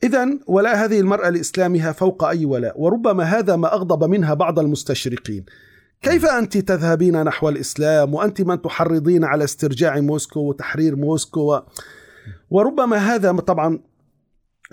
إذا 0.04 0.30
ولاء 0.48 0.86
هذه 0.86 1.00
المرأة 1.00 1.30
لإسلامها 1.30 1.92
فوق 1.92 2.24
أي 2.24 2.46
ولاء 2.46 2.82
وربما 2.82 3.24
هذا 3.24 3.56
ما 3.56 3.74
أغضب 3.74 4.04
منها 4.04 4.34
بعض 4.34 4.60
المستشرقين. 4.60 5.46
كيف 6.02 6.26
أنت 6.26 6.58
تذهبين 6.58 7.24
نحو 7.24 7.50
الإسلام؟ 7.50 8.14
وأنت 8.14 8.42
من 8.42 8.62
تحرضين 8.62 9.24
على 9.24 9.44
استرجاع 9.44 10.00
موسكو 10.00 10.40
وتحرير 10.40 10.96
موسكو؟ 10.96 11.54
و... 11.54 11.62
وربما 12.50 12.98
هذا 12.98 13.32
طبعا 13.32 13.80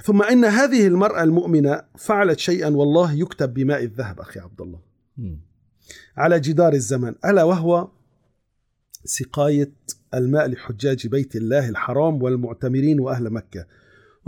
ثم 0.03 0.23
إن 0.23 0.45
هذه 0.45 0.87
المرأة 0.87 1.23
المؤمنة 1.23 1.83
فعلت 1.99 2.39
شيئا 2.39 2.69
والله 2.69 3.13
يكتب 3.13 3.55
بماء 3.55 3.85
الذهب 3.85 4.21
أخي 4.21 4.41
عبد 4.41 4.61
الله. 4.61 4.79
على 6.17 6.41
جدار 6.41 6.73
الزمن. 6.73 7.15
ألا 7.25 7.45
وهو 7.45 7.89
سقاية 9.05 9.73
الماء 10.15 10.47
لحجاج 10.47 11.07
بيت 11.07 11.37
الله 11.37 11.69
الحرام 11.69 12.23
والمعتمرين 12.23 13.01
وأهل 13.01 13.31
مكة. 13.31 13.67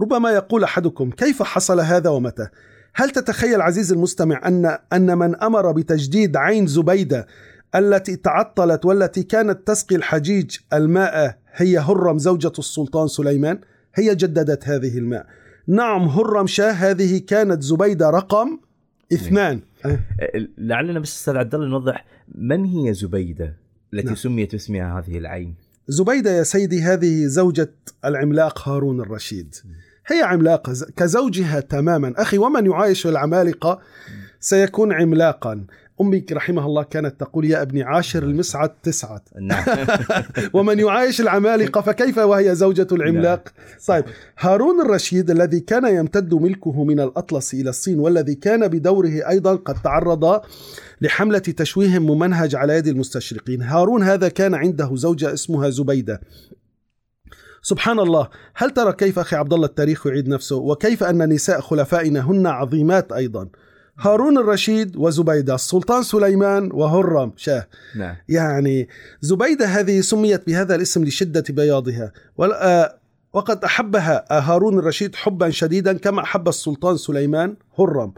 ربما 0.01 0.31
يقول 0.31 0.65
أحدكم 0.65 1.11
كيف 1.11 1.43
حصل 1.43 1.81
هذا 1.81 2.11
ومتى؟ 2.11 2.49
هل 2.95 3.11
تتخيل 3.11 3.61
عزيزي 3.61 3.95
المستمع 3.95 4.41
أن 4.49 4.79
أن 4.93 5.19
من 5.19 5.37
أمر 5.37 5.73
بتجديد 5.73 6.37
عين 6.37 6.67
زبيدة 6.67 7.27
التي 7.75 8.17
تعطلت 8.17 8.85
والتي 8.85 9.23
كانت 9.23 9.67
تسقي 9.67 9.97
الحجيج 9.97 10.57
الماء 10.73 11.39
هي 11.53 11.79
هرم 11.79 12.19
زوجة 12.19 12.53
السلطان 12.59 13.09
سليمان؟ 13.09 13.59
هي 13.95 14.15
جددت 14.15 14.69
هذه 14.69 14.99
الماء. 14.99 15.27
نعم 15.67 16.09
هرم 16.09 16.47
شاه 16.47 16.71
هذه 16.71 17.19
كانت 17.19 17.63
زبيدة 17.63 18.11
رقم 18.11 18.59
اثنان. 19.13 19.61
أه، 19.87 19.99
لعلنا 20.59 21.01
بس 21.01 21.17
أستاذ 21.17 21.37
عبد 21.37 21.55
الله 21.55 21.69
نوضح 21.69 22.05
من 22.35 22.65
هي 22.65 22.95
زبيدة 22.95 23.57
التي 23.95 24.07
نعم. 24.07 24.15
سميت 24.15 24.53
باسمها 24.53 24.99
هذه 24.99 25.19
العين؟ 25.19 25.55
زبيدة 25.91 26.31
يا 26.31 26.43
سيدي 26.43 26.83
هذه 26.83 27.27
زوجة 27.27 27.73
العملاق 28.05 28.69
هارون 28.69 29.01
الرشيد. 29.01 29.55
هي 30.07 30.23
عملاقة 30.23 30.73
كزوجها 30.97 31.61
تماما. 31.61 32.15
أخي 32.17 32.39
ومن 32.39 32.67
يعايش 32.67 33.07
العمالقة؟ 33.07 33.81
سيكون 34.41 34.93
عملاقا. 34.93 35.67
أمك 36.01 36.33
رحمها 36.33 36.67
الله 36.67 36.83
كانت 36.83 37.21
تقول 37.21 37.45
يا 37.45 37.63
ابني 37.63 37.83
عاشر 37.83 38.23
المسعد 38.23 38.71
تسعد 38.83 39.21
نعم. 39.41 39.65
ومن 40.55 40.79
يعايش 40.79 41.21
العمالقة 41.21 41.81
فكيف 41.81 42.19
وهي 42.19 42.55
زوجة 42.55 42.87
العملاق؟ 42.93 43.49
طيب 43.87 44.05
هارون 44.39 44.81
الرشيد 44.81 45.31
الذي 45.31 45.61
كان 45.61 45.97
يمتد 45.97 46.35
ملكه 46.35 46.85
من 46.85 47.01
الأطلس 47.01 47.55
إلى 47.55 47.71
الصين 47.71 47.99
والذي 47.99 48.35
كان 48.35 48.69
بدوره 48.69 49.29
أيضا 49.29 49.55
قد 49.55 49.83
تعرض 49.83 50.41
لحملة 51.01 51.39
تشويه 51.39 51.99
ممنهج 51.99 52.55
على 52.55 52.77
يد 52.77 52.87
المستشرقين. 52.87 53.63
هارون 53.63 54.03
هذا 54.03 54.29
كان 54.29 54.55
عنده 54.55 54.91
زوجة 54.95 55.33
اسمها 55.33 55.71
زبيدة. 55.71 56.21
سبحان 57.63 57.99
الله 57.99 58.29
هل 58.55 58.71
ترى 58.71 58.93
كيف 58.93 59.19
أخي 59.19 59.37
عبد 59.37 59.53
الله 59.53 59.67
التاريخ 59.67 60.07
يعيد 60.07 60.29
نفسه؟ 60.29 60.57
وكيف 60.57 61.03
أن 61.05 61.29
نساء 61.29 61.61
خلفائنا 61.61 62.21
هن 62.21 62.47
عظيمات 62.47 63.13
أيضا؟ 63.13 63.49
هارون 64.01 64.39
الرشيد 64.39 64.97
وزبيدة 64.97 65.55
السلطان 65.55 66.03
سليمان 66.03 66.71
وهرم. 66.73 67.33
شاه 67.37 67.67
نعم. 67.97 68.17
يعني 68.29 68.89
زبيدة 69.21 69.67
هذه 69.67 70.01
سميت 70.01 70.47
بهذا 70.47 70.75
الاسم 70.75 71.05
لشدة 71.05 71.45
بياضها. 71.51 72.13
آه، 72.41 72.97
وقد 73.33 73.65
أحبها 73.65 74.25
هارون 74.31 74.79
الرشيد 74.79 75.15
حبا 75.15 75.51
شديدا 75.51 75.93
كما 75.93 76.23
أحب 76.23 76.49
السلطان 76.49 76.97
سليمان 76.97 77.57
هرم. 77.79 78.13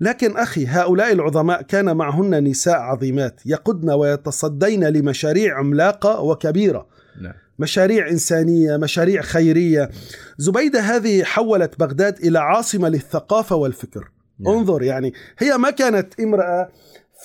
لكن 0.00 0.36
أخي 0.36 0.66
هؤلاء 0.66 1.12
العظماء 1.12 1.62
كان 1.62 1.96
معهن 1.96 2.44
نساء 2.44 2.76
عظيمات 2.76 3.40
يقودن 3.46 3.90
ويتصدين 3.90 4.84
لمشاريع 4.84 5.58
عملاقة 5.58 6.20
وكبيرة. 6.20 6.86
نعم. 7.22 7.34
مشاريع 7.58 8.08
إنسانية 8.08 8.76
مشاريع 8.76 9.22
خيرية. 9.22 9.90
زبيدة 10.38 10.80
هذه 10.80 11.24
حولت 11.24 11.80
بغداد 11.80 12.18
إلى 12.18 12.38
عاصمة 12.38 12.88
للثقافة 12.88 13.56
والفكر. 13.56 14.10
نعم. 14.40 14.54
انظر 14.54 14.82
يعني 14.82 15.12
هي 15.38 15.58
ما 15.58 15.70
كانت 15.70 16.20
امرأة 16.20 16.68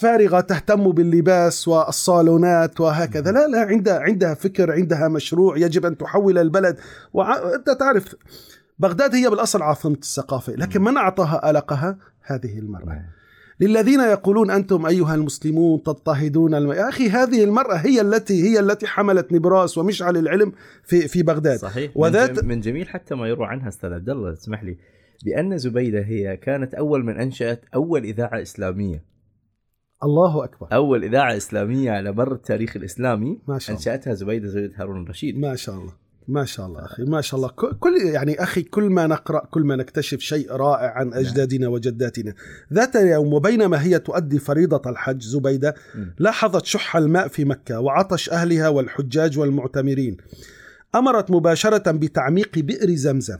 فارغة 0.02 0.40
تهتم 0.40 0.92
باللباس 0.92 1.68
والصالونات 1.68 2.82
وهكذا. 2.82 3.32
لا 3.32 3.48
لا 3.48 3.60
عندها 3.62 4.00
عندها 4.00 4.34
فكر 4.34 4.72
عندها 4.72 5.08
مشروع 5.08 5.58
يجب 5.58 5.86
أن 5.86 5.98
تحول 5.98 6.38
البلد. 6.38 6.78
وأنت 7.14 7.70
تعرف 7.80 8.16
بغداد 8.80 9.16
هي 9.16 9.30
بالأصل 9.30 9.62
عاصمة 9.62 9.94
الثقافة 9.94 10.54
لكن 10.54 10.82
من 10.82 10.98
أعطاها 10.98 11.50
ألقها؟ 11.50 11.98
هذه 12.22 12.60
المرأة. 12.60 12.86
نعم. 12.86 13.06
للذين 13.60 14.00
يقولون 14.00 14.52
أنتم 14.52 14.86
أيها 14.86 15.16
المسلمون 15.16 15.84
تضطهدون 15.84 16.56
الم... 16.56 16.72
يا 16.72 16.90
أخي 16.90 17.10
هذه 17.10 17.44
المرأة 17.44 17.76
هي 17.76 18.02
التي 18.02 18.44
هي 18.44 18.60
التي 18.60 18.88
حملت 18.88 19.34
نبراس 19.34 19.78
ومشعل 19.78 20.18
العلم 20.18 20.52
في 20.84 21.08
في 21.08 21.24
بغداد. 21.24 21.60
صحيح. 21.60 21.92
وذات- 21.96 22.30
من, 22.30 22.36
جم... 22.36 22.48
من 22.48 22.60
جميل 22.60 22.88
حتى 22.90 23.16
ما 23.16 23.28
يروى 23.28 23.46
عنها 23.48 23.68
أستاذ 23.68 23.94
عبد 23.94 24.10
الله 24.10 24.34
اسمح 24.34 24.64
لي. 24.64 24.78
بأن 25.24 25.58
زبيدة 25.58 26.00
هي 26.00 26.38
كانت 26.38 26.74
أول 26.74 27.06
من 27.06 27.20
أنشأت 27.20 27.66
أول 27.76 28.04
إذاعة 28.04 28.42
إسلامية. 28.42 29.04
الله 30.04 30.44
أكبر. 30.44 30.68
أول 30.74 31.04
إذاعة 31.04 31.38
إسلامية 31.38 31.92
على 31.92 32.12
مر 32.12 32.34
التاريخ 32.34 32.76
الإسلامي 32.76 33.42
ما 33.48 33.60
شاء 33.60 33.70
الله. 33.70 33.80
أنشأتها 33.80 34.14
زبيدة 34.14 34.48
زوجة 34.48 34.72
هارون 34.76 35.04
الرشيد. 35.04 35.38
ما 35.38 35.56
شاء 35.56 35.76
الله. 35.76 35.94
ما 36.28 36.46
شاء 36.46 36.66
الله 36.66 36.86
أخي. 36.86 37.04
ما 37.04 37.22
شاء 37.22 37.38
الله. 37.38 37.50
كل 37.80 37.92
يعني 38.14 38.44
أخي 38.44 38.62
كل 38.64 38.84
ما 38.84 39.08
نقرأ 39.08 39.46
كل 39.46 39.62
ما 39.64 39.76
نكتشف 39.76 40.20
شيء 40.20 40.52
رائع 40.52 40.94
عن 40.94 41.14
أجدادنا 41.14 41.68
وجداتنا. 41.68 42.34
ذات 42.74 42.96
يوم 42.96 43.34
وبينما 43.34 43.84
هي 43.84 44.00
تؤدي 44.00 44.40
فريضة 44.40 44.90
الحج 44.90 45.22
زبيدة. 45.22 45.76
لاحظت 46.20 46.66
شح 46.66 46.96
الماء 46.96 47.28
في 47.28 47.46
مكة 47.46 47.80
وعطش 47.80 48.30
أهلها 48.30 48.70
والحجاج 48.70 49.40
والمعتمرين. 49.40 50.18
أمرت 50.96 51.32
مباشرة 51.32 51.92
بتعميق 51.92 52.60
بئر 52.60 52.96
زمزم. 52.96 53.38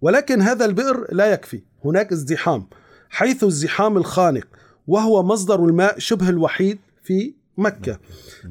ولكن 0.00 0.42
هذا 0.42 0.64
البئر 0.64 1.06
لا 1.12 1.32
يكفي. 1.32 1.60
هناك 1.84 2.12
ازدحام 2.12 2.66
حيث 3.10 3.44
الزحام 3.44 3.96
الخانق 3.96 4.46
وهو 4.86 5.22
مصدر 5.22 5.64
الماء 5.64 5.98
شبه 5.98 6.28
الوحيد 6.28 6.78
في 7.02 7.34
مكة. 7.58 7.98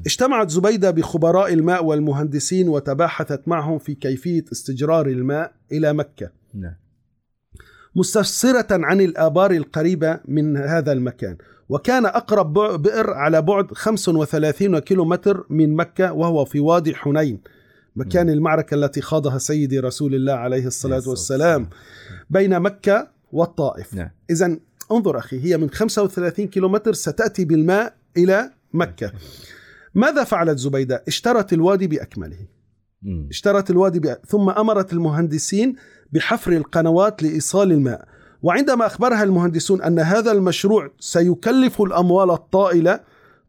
اجتمعت 0.06 0.50
زبيدة 0.50 0.90
بخبراء 0.90 1.52
الماء 1.52 1.84
والمهندسين 1.84 2.68
وتباحثت 2.68 3.48
معهم 3.48 3.78
في 3.78 3.94
كيفية 3.94 4.44
استجرار 4.52 5.06
الماء 5.06 5.52
إلى 5.72 5.92
مكة. 5.92 6.30
نعم. 6.54 6.74
مستفسرة 7.96 8.66
عن 8.70 9.00
الآبار 9.00 9.50
القريبة 9.50 10.20
من 10.24 10.56
هذا 10.56 10.92
المكان. 10.92 11.36
وكان 11.68 12.06
أقرب 12.06 12.82
بئر 12.82 13.10
على 13.10 13.42
بعد 13.42 13.74
35 13.74 14.78
كيلومتر 14.78 15.46
من 15.50 15.76
مكة 15.76 16.12
وهو 16.12 16.44
في 16.44 16.60
وادي 16.60 16.94
حنين. 16.94 17.40
مكان 17.96 18.30
المعركة 18.30 18.74
التي 18.74 19.00
خاضها 19.00 19.38
سيدي 19.38 19.80
رسول 19.80 20.14
الله 20.14 20.32
عليه 20.32 20.66
الصلاة 20.66 21.02
والسلام 21.06 21.68
بين 22.30 22.60
مكة 22.60 23.10
والطائف. 23.32 23.94
نعم. 23.94 24.10
إذا 24.30 24.56
انظر 24.92 25.18
أخي 25.18 25.44
هي 25.44 25.56
من 25.56 25.70
35 25.70 26.46
كيلومتر 26.46 26.92
ستأتي 26.92 27.44
بالماء 27.44 27.94
إلى 28.16 28.50
مكة. 28.72 29.12
ماذا 29.94 30.24
فعلت 30.24 30.58
زبيدة؟ 30.58 31.04
اشترت 31.08 31.52
الوادي 31.52 31.86
بأكمله. 31.86 32.38
اشترت 33.30 33.70
الوادي 33.70 34.00
بأ... 34.00 34.18
ثم 34.26 34.50
أمرت 34.50 34.92
المهندسين 34.92 35.76
بحفر 36.12 36.52
القنوات 36.52 37.22
لإيصال 37.22 37.72
الماء. 37.72 38.08
وعندما 38.42 38.86
أخبرها 38.86 39.22
المهندسون 39.22 39.82
أن 39.82 39.98
هذا 39.98 40.32
المشروع 40.32 40.90
سيكلف 41.00 41.82
الأموال 41.82 42.30
الطائلة 42.30 43.00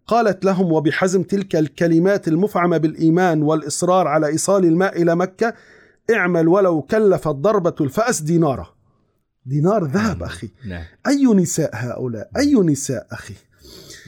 قالت 0.08 0.46
لهم 0.46 0.72
وبحزم 0.72 1.24
تلك 1.24 1.56
الكلمات 1.56 2.28
المفعمة 2.28 2.78
بالإيمان 2.78 3.42
والإصرار 3.42 4.08
على 4.08 4.28
إيصال 4.28 4.66
الماء 4.66 5.02
إلى 5.02 5.16
مكة 5.16 5.54
اعمل 6.14 6.48
ولو 6.48 6.82
كلفت 6.82 7.28
ضربة 7.28 7.76
الفأس 7.82 8.22
دينارا. 8.22 8.68
دينار 9.46 9.84
ذهب 9.84 10.18
نعم. 10.18 10.24
أخي. 10.24 10.50
نعم. 10.68 10.84
أي 11.08 11.26
نساء 11.26 11.70
هؤلاء؟ 11.74 12.30
أي 12.38 12.54
نساء 12.54 13.08
أخي؟ 13.12 13.34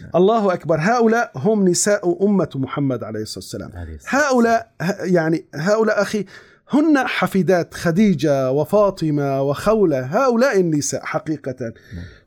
نعم. 0.02 0.10
الله 0.16 0.54
أكبر. 0.54 0.78
هؤلاء 0.80 1.32
هم 1.36 1.68
نساء 1.68 2.26
أمة 2.26 2.50
محمد 2.56 3.04
عليه 3.04 3.22
الصلاة 3.22 3.44
والسلام. 3.44 3.88
هؤلاء 4.08 4.72
يعني 5.02 5.46
هؤلاء 5.56 6.02
أخي 6.02 6.26
هن 6.70 7.08
حفيدات 7.08 7.74
خديجة 7.74 8.52
وفاطمة 8.52 9.42
وخولة 9.42 10.00
هؤلاء 10.00 10.60
النساء 10.60 11.06
حقيقة. 11.06 11.74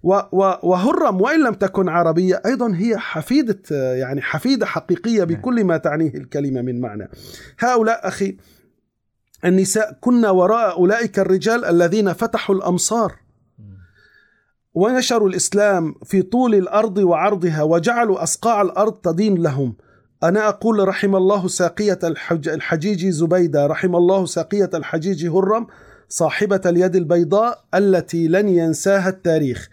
و 0.02 0.14
و 0.32 0.54
وهرم 0.62 1.20
وإن 1.20 1.44
لم 1.44 1.54
تكن 1.54 1.88
عربية 1.88 2.42
أيضا 2.46 2.74
هي 2.76 2.98
حفيدة 2.98 3.94
يعني 3.94 4.22
حفيدة 4.22 4.66
حقيقية 4.66 5.24
بكل 5.24 5.64
ما 5.64 5.76
تعنيه 5.76 6.14
الكلمة 6.14 6.62
من 6.62 6.80
معنى. 6.80 7.10
هؤلاء 7.58 8.08
أخي 8.08 8.36
النساء 9.44 9.98
كن 10.00 10.24
وراء 10.26 10.78
أولئك 10.78 11.18
الرجال 11.18 11.64
الذين 11.64 12.12
فتحوا 12.12 12.54
الأمصار. 12.54 13.16
ونشروا 14.74 15.28
الإسلام 15.28 15.94
في 16.04 16.22
طول 16.22 16.54
الأرض 16.54 16.98
وعرضها 16.98 17.62
وجعلوا 17.62 18.22
أصقاع 18.22 18.62
الأرض 18.62 18.92
تدين 18.92 19.42
لهم. 19.42 19.76
أنا 20.22 20.48
أقول 20.48 20.88
رحم 20.88 21.16
الله 21.16 21.48
ساقية 21.48 21.98
الحج 22.04 22.48
الحجيج 22.48 23.06
زبيدة 23.08 23.66
رحم 23.66 23.96
الله 23.96 24.26
ساقية 24.26 24.70
الحجيج 24.74 25.26
هرم 25.26 25.66
صاحبة 26.08 26.60
اليد 26.66 26.96
البيضاء 26.96 27.64
التي 27.74 28.28
لن 28.28 28.48
ينساها 28.48 29.08
التاريخ. 29.08 29.68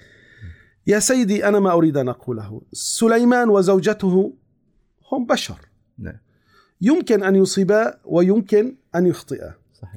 يا 0.88 1.00
سيدي 1.00 1.48
أنا 1.48 1.60
ما 1.60 1.72
أريد 1.72 1.98
أن 1.98 2.10
أقوله. 2.10 2.62
سليمان 2.74 3.50
وزوجته 3.50 4.34
هم 5.12 5.26
بشر. 5.26 5.60
نعم. 6.00 6.18
يمكن 6.82 7.24
أن 7.24 7.36
يصيبا 7.36 7.98
ويمكن 8.06 8.76
أن 8.96 9.06
يخطئا. 9.06 9.54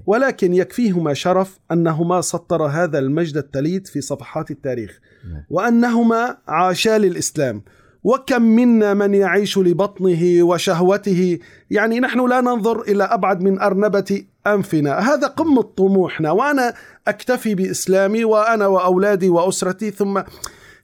ولكن 0.07 0.55
يكفيهما 0.55 1.15
شرف 1.15 1.59
أنهما 1.73 2.21
سطر 2.21 2.63
هذا 2.63 2.99
المجد 2.99 3.37
التليد 3.37 3.87
في 3.87 4.01
صفحات 4.01 4.51
التاريخ. 4.51 5.01
نعم. 5.33 5.45
وأنهما 5.51 6.37
عاشا 6.49 6.99
للإسلام. 6.99 7.63
وكم 8.05 8.43
منا 8.43 8.95
من 8.95 9.15
يعيش 9.15 9.59
لبطنه 9.59 10.43
وشهوته. 10.43 11.39
يعني 11.71 12.01
نحن 12.01 12.29
لا 12.29 12.41
ننظر 12.41 12.81
إلى 12.81 13.05
أبعد 13.05 13.43
من 13.43 13.61
أرنبة 13.61 14.25
أنفنا. 14.47 14.99
هذا 14.99 15.27
قمة 15.27 15.63
طموحنا 15.63 16.31
وأنا 16.31 16.75
أكتفي 17.09 17.55
بإسلامي 17.55 18.25
وأنا 18.25 18.67
وأولادي 18.67 19.29
وأسرتي. 19.29 19.91
ثم 19.91 20.23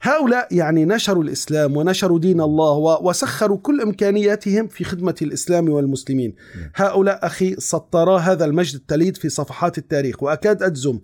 هؤلاء 0.03 0.49
يعني 0.51 0.85
نشروا 0.85 1.23
الإسلام 1.23 1.77
ونشروا 1.77 2.19
دين 2.19 2.41
الله 2.41 3.03
وسخروا 3.03 3.59
كل 3.63 3.81
إمكانياتهم 3.81 4.67
في 4.67 4.85
خدمة 4.85 5.15
الإسلام 5.23 5.69
والمسلمين. 5.69 6.35
هؤلاء 6.75 7.27
أخي 7.27 7.55
سطرا 7.59 8.19
هذا 8.19 8.45
المجد 8.45 8.75
التليد 8.75 9.17
في 9.17 9.29
صفحات 9.29 9.79
التاريخ. 9.79 10.23
وأكاد 10.23 10.63
أجزم 10.63 10.99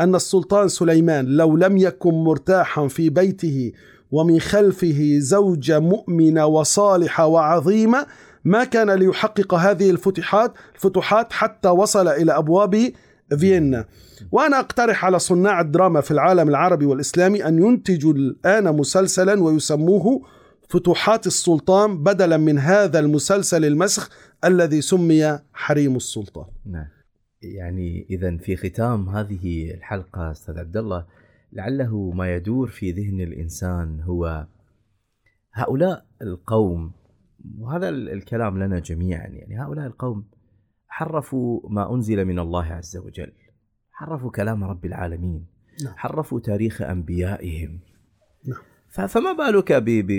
أن 0.00 0.14
السلطان 0.14 0.68
سليمان 0.68 1.26
لو 1.26 1.56
لم 1.56 1.76
يكن 1.76 2.14
مرتاحا 2.14 2.88
في 2.88 3.10
بيته 3.10 3.72
ومن 4.10 4.40
خلفه 4.40 5.18
زوجة 5.18 5.78
مؤمنة 5.78 6.46
وصالحة 6.46 7.26
وعظيمة 7.26 8.06
ما 8.44 8.64
كان 8.64 8.90
ليحقق 8.90 9.54
هذه 9.54 9.90
الفتوحات 9.90 10.52
الفتوحات 10.74 11.32
حتى 11.32 11.68
وصل 11.68 12.08
إلى 12.08 12.32
أبواب 12.32 12.92
فيينا. 13.38 13.84
وأنا 14.32 14.60
أقترح 14.60 15.04
على 15.04 15.18
صناع 15.18 15.60
الدراما 15.60 16.00
في 16.00 16.10
العالم 16.10 16.48
العربي 16.48 16.86
والإسلامي 16.86 17.48
أن 17.48 17.58
ينتجوا 17.58 18.12
الآن 18.12 18.76
مسلسلا 18.76 19.42
ويسموه 19.42 20.22
فتوحات 20.68 21.26
السلطان 21.26 22.02
بدلا 22.02 22.36
من 22.36 22.58
هذا 22.58 22.98
المسلسل 22.98 23.64
المسخ 23.64 24.10
الذي 24.44 24.80
سمي 24.80 25.38
حريم 25.52 25.96
السلطان. 25.96 26.46
نعم. 26.66 26.86
يعني 27.42 28.06
اذا 28.10 28.36
في 28.36 28.56
ختام 28.56 29.08
هذه 29.08 29.74
الحلقة 29.74 30.30
أستاذ 30.30 30.58
عبد 30.58 30.76
الله 30.76 31.04
لعله 31.52 32.10
ما 32.10 32.34
يدور 32.34 32.68
في 32.68 32.92
ذهن 32.92 33.20
الإنسان 33.20 34.00
هو 34.00 34.46
هؤلاء 35.52 36.06
القوم 36.22 36.92
وهذا 37.58 37.88
ال- 37.88 38.08
الكلام 38.08 38.58
لنا 38.62 38.78
جميعا 38.78 39.26
يعني 39.26 39.58
هؤلاء 39.62 39.86
القوم 39.86 40.24
حرفوا 40.88 41.60
ما 41.70 41.94
أنزل 41.94 42.24
من 42.24 42.38
الله 42.38 42.64
عز 42.64 42.96
وجل 42.96 43.32
حرفوا 43.92 44.30
كلام 44.30 44.64
رب 44.64 44.84
العالمين 44.84 45.46
نعم. 45.84 45.94
حرفوا 45.96 46.40
تاريخ 46.40 46.82
أنبيائهم 46.82 47.80
نعم. 48.48 48.62
فما 49.06 49.32
بالك 49.32 49.72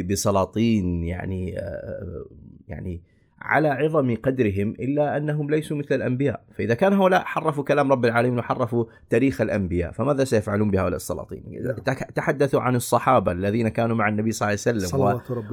بسلاطين 0.10 1.04
يعني 1.04 1.60
آه، 1.60 2.26
يعني 2.68 3.04
على 3.42 3.68
عظم 3.68 4.16
قدرهم 4.16 4.70
إلا 4.70 5.18
أنهم 5.18 5.50
ليسوا 5.50 5.78
مثل 5.78 5.96
الأنبياء، 5.96 6.44
فإذا 6.58 6.74
كان 6.74 6.94
هؤلاء 6.94 7.24
حرفوا 7.24 7.64
كلام 7.64 7.92
رب 7.92 8.06
العالمين 8.06 8.40
وحرفوا 8.40 8.86
تاريخ 9.10 9.42
الأنبياء، 9.42 9.92
فماذا 9.92 10.24
سيفعلون 10.24 10.72
بهؤلاء 10.72 10.96
السلاطين؟ 10.96 11.44
نعم. 11.64 11.76
تحدثوا 12.16 12.62
عن 12.62 12.76
الصحابة 12.76 13.32
الذين 13.32 13.68
كانوا 13.68 13.96
مع 13.96 14.08
النبي 14.10 14.32
صلى 14.32 14.48
الله 14.48 14.60
عليه 14.68 14.78
وسلم 14.78 15.00
و- 15.00 15.04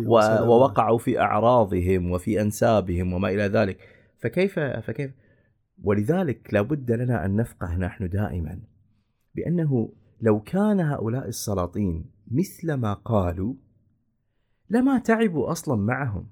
و- 0.06 0.18
ووقعوا 0.48 0.98
في 0.98 1.20
أعراضهم 1.20 2.10
وفي 2.10 2.40
أنسابهم 2.40 3.12
وما 3.12 3.28
إلى 3.28 3.42
ذلك، 3.42 3.78
فكيف 4.18 4.58
فكيف؟ 4.58 5.10
ولذلك 5.82 6.54
لابد 6.54 6.92
لنا 6.92 7.24
أن 7.24 7.36
نفقه 7.36 7.76
نحن 7.76 8.08
دائما 8.08 8.58
بأنه 9.34 9.92
لو 10.20 10.40
كان 10.40 10.80
هؤلاء 10.80 11.28
السلاطين 11.28 12.04
مثل 12.30 12.74
ما 12.74 12.92
قالوا 12.94 13.54
لما 14.70 14.98
تعبوا 14.98 15.50
أصلا 15.52 15.76
معهم. 15.76 16.26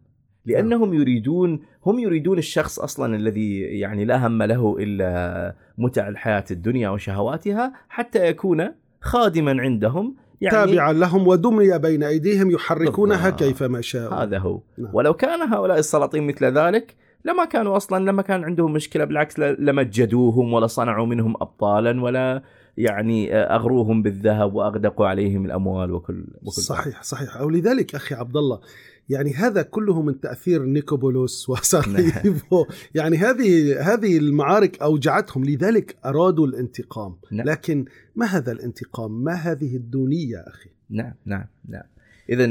لأنهم 0.46 0.94
يريدون 0.94 1.60
هم 1.86 1.98
يريدون 1.98 2.38
الشخص 2.38 2.78
أصلا 2.78 3.16
الذي 3.16 3.60
يعني 3.60 4.04
لا 4.04 4.26
هم 4.26 4.42
له 4.42 4.76
إلا 4.78 5.54
متع 5.78 6.08
الحياة 6.08 6.44
الدنيا 6.50 6.90
وشهواتها 6.90 7.72
حتى 7.88 8.26
يكون 8.26 8.68
خادما 9.00 9.62
عندهم 9.62 10.16
يعني 10.40 10.56
تابعا 10.56 10.92
لهم 10.92 11.28
ودمي 11.28 11.78
بين 11.78 12.02
أيديهم 12.02 12.50
يحركونها 12.50 13.30
بالضبط. 13.30 13.42
كيفما 13.42 13.80
شاءوا 13.80 14.14
هذا 14.14 14.38
هو 14.38 14.60
نعم. 14.78 14.94
ولو 14.94 15.14
كان 15.14 15.40
هؤلاء 15.52 15.78
السلاطين 15.78 16.26
مثل 16.26 16.44
ذلك 16.44 16.96
لما 17.24 17.44
كانوا 17.44 17.76
أصلا 17.76 18.04
لما 18.04 18.22
كان 18.22 18.44
عندهم 18.44 18.72
مشكلة 18.72 19.04
بالعكس 19.04 19.38
لمجدوهم 19.38 20.52
ولا 20.52 20.66
صنعوا 20.66 21.06
منهم 21.06 21.34
ابطالا 21.40 22.02
ولا 22.02 22.42
يعني 22.76 23.34
أغروهم 23.34 24.02
بالذهب 24.02 24.54
وأغدقوا 24.54 25.06
عليهم 25.06 25.46
الأموال 25.46 25.92
وكل 25.92 26.24
وكل 26.42 26.62
صحيح 26.62 27.02
صحيح 27.02 27.36
أو 27.36 27.50
لذلك 27.50 27.94
أخي 27.94 28.14
عبد 28.14 28.36
الله 28.36 28.60
يعني 29.08 29.34
هذا 29.34 29.62
كله 29.62 30.02
من 30.02 30.20
تأثير 30.20 30.62
نيكوبولوس 30.62 31.48
وسراييفو 31.50 32.66
يعني 32.94 33.16
هذه 33.16 33.80
هذه 33.92 34.18
المعارك 34.18 34.82
أوجعتهم 34.82 35.44
لذلك 35.44 35.96
أرادوا 36.04 36.46
الانتقام. 36.46 37.16
نعم. 37.32 37.46
لكن 37.46 37.84
ما 38.16 38.26
هذا 38.26 38.52
الانتقام؟ 38.52 39.24
ما 39.24 39.32
هذه 39.32 39.76
الدونية 39.76 40.36
أخي؟ 40.36 40.70
نعم 40.90 41.14
نعم 41.26 41.46
نعم. 41.68 41.82
اذا 42.30 42.46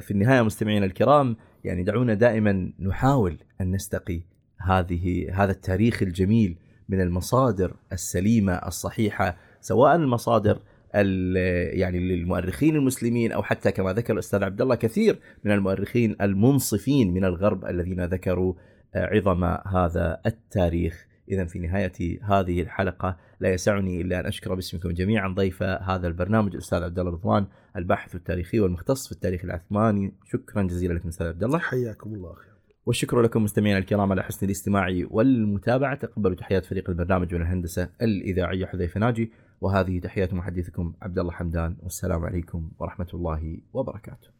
في 0.00 0.10
النهاية 0.10 0.42
مستمعينا 0.42 0.86
الكرام 0.86 1.36
يعني 1.64 1.82
دعونا 1.82 2.14
دائما 2.14 2.72
نحاول 2.80 3.38
أن 3.60 3.70
نستقي 3.70 4.20
هذه 4.58 5.30
هذا 5.32 5.52
التاريخ 5.52 6.02
الجميل 6.02 6.56
من 6.88 7.00
المصادر 7.00 7.76
السليمة 7.92 8.52
الصحيحة 8.52 9.36
سواء 9.60 9.96
المصادر 9.96 10.52
ال- 10.52 10.60
يعني 10.94 11.98
للمؤرخين 11.98 12.76
المسلمين 12.76 13.32
أو 13.32 13.42
حتى 13.42 13.72
كما 13.72 13.92
ذكر 13.92 14.12
الأستاذ 14.12 14.44
عبد 14.44 14.60
الله 14.60 14.74
كثير 14.74 15.18
من 15.44 15.52
المؤرخين 15.52 16.16
المنصفين 16.20 17.14
من 17.14 17.24
الغرب 17.24 17.64
الذين 17.64 18.04
ذكروا 18.04 18.54
آه، 18.94 19.06
عظم 19.06 19.44
هذا 19.44 20.20
التاريخ. 20.26 21.08
اذا 21.28 21.44
في 21.44 21.58
نهاية 21.58 22.22
هذه 22.22 22.60
الحلقة 22.62 23.16
لا 23.40 23.52
يسعني 23.52 24.00
إلا 24.00 24.20
أن 24.20 24.26
أشكر 24.26 24.54
باسمكم 24.54 24.90
جميعا 24.90 25.28
ضيف 25.28 25.62
هذا 25.62 26.06
البرنامج 26.06 26.52
الأستاذ 26.52 26.82
عبد 26.82 26.98
الله 26.98 27.12
رضوان 27.12 27.46
الباحث 27.76 28.14
التاريخي 28.14 28.60
والمختص 28.60 29.06
في 29.06 29.12
التاريخ 29.12 29.44
العثماني. 29.44 30.14
شكرا 30.24 30.62
جزيلا 30.62 30.92
لكم 30.92 31.08
أستاذ 31.08 31.26
عبد 31.26 31.44
الله. 31.44 31.58
حياكم 31.58 32.14
الله 32.14 32.32
أخي 32.32 32.48
والشكر 32.86 33.22
لكم 33.22 33.44
مستمعينا 33.44 33.78
الكرام 33.78 34.12
على 34.12 34.22
حسن 34.22 34.46
الاستماع 34.46 35.02
والمتابعة. 35.10 35.94
تقبلوا 35.94 36.36
تحيات 36.36 36.64
فريق 36.64 36.90
البرنامج 36.90 37.34
من 37.34 37.42
الهندسة 37.42 37.88
الإذاعية 38.02 38.66
حذيفة 38.66 39.00
ناجي. 39.00 39.32
وهذه 39.60 40.00
تحيات 40.00 40.34
محدثكم 40.34 40.94
عبد 41.02 41.18
الله 41.18 41.32
حمدان 41.32 41.76
والسلام 41.82 42.24
عليكم 42.24 42.70
ورحمة 42.78 43.08
الله 43.14 43.58
وبركاته. 43.72 44.37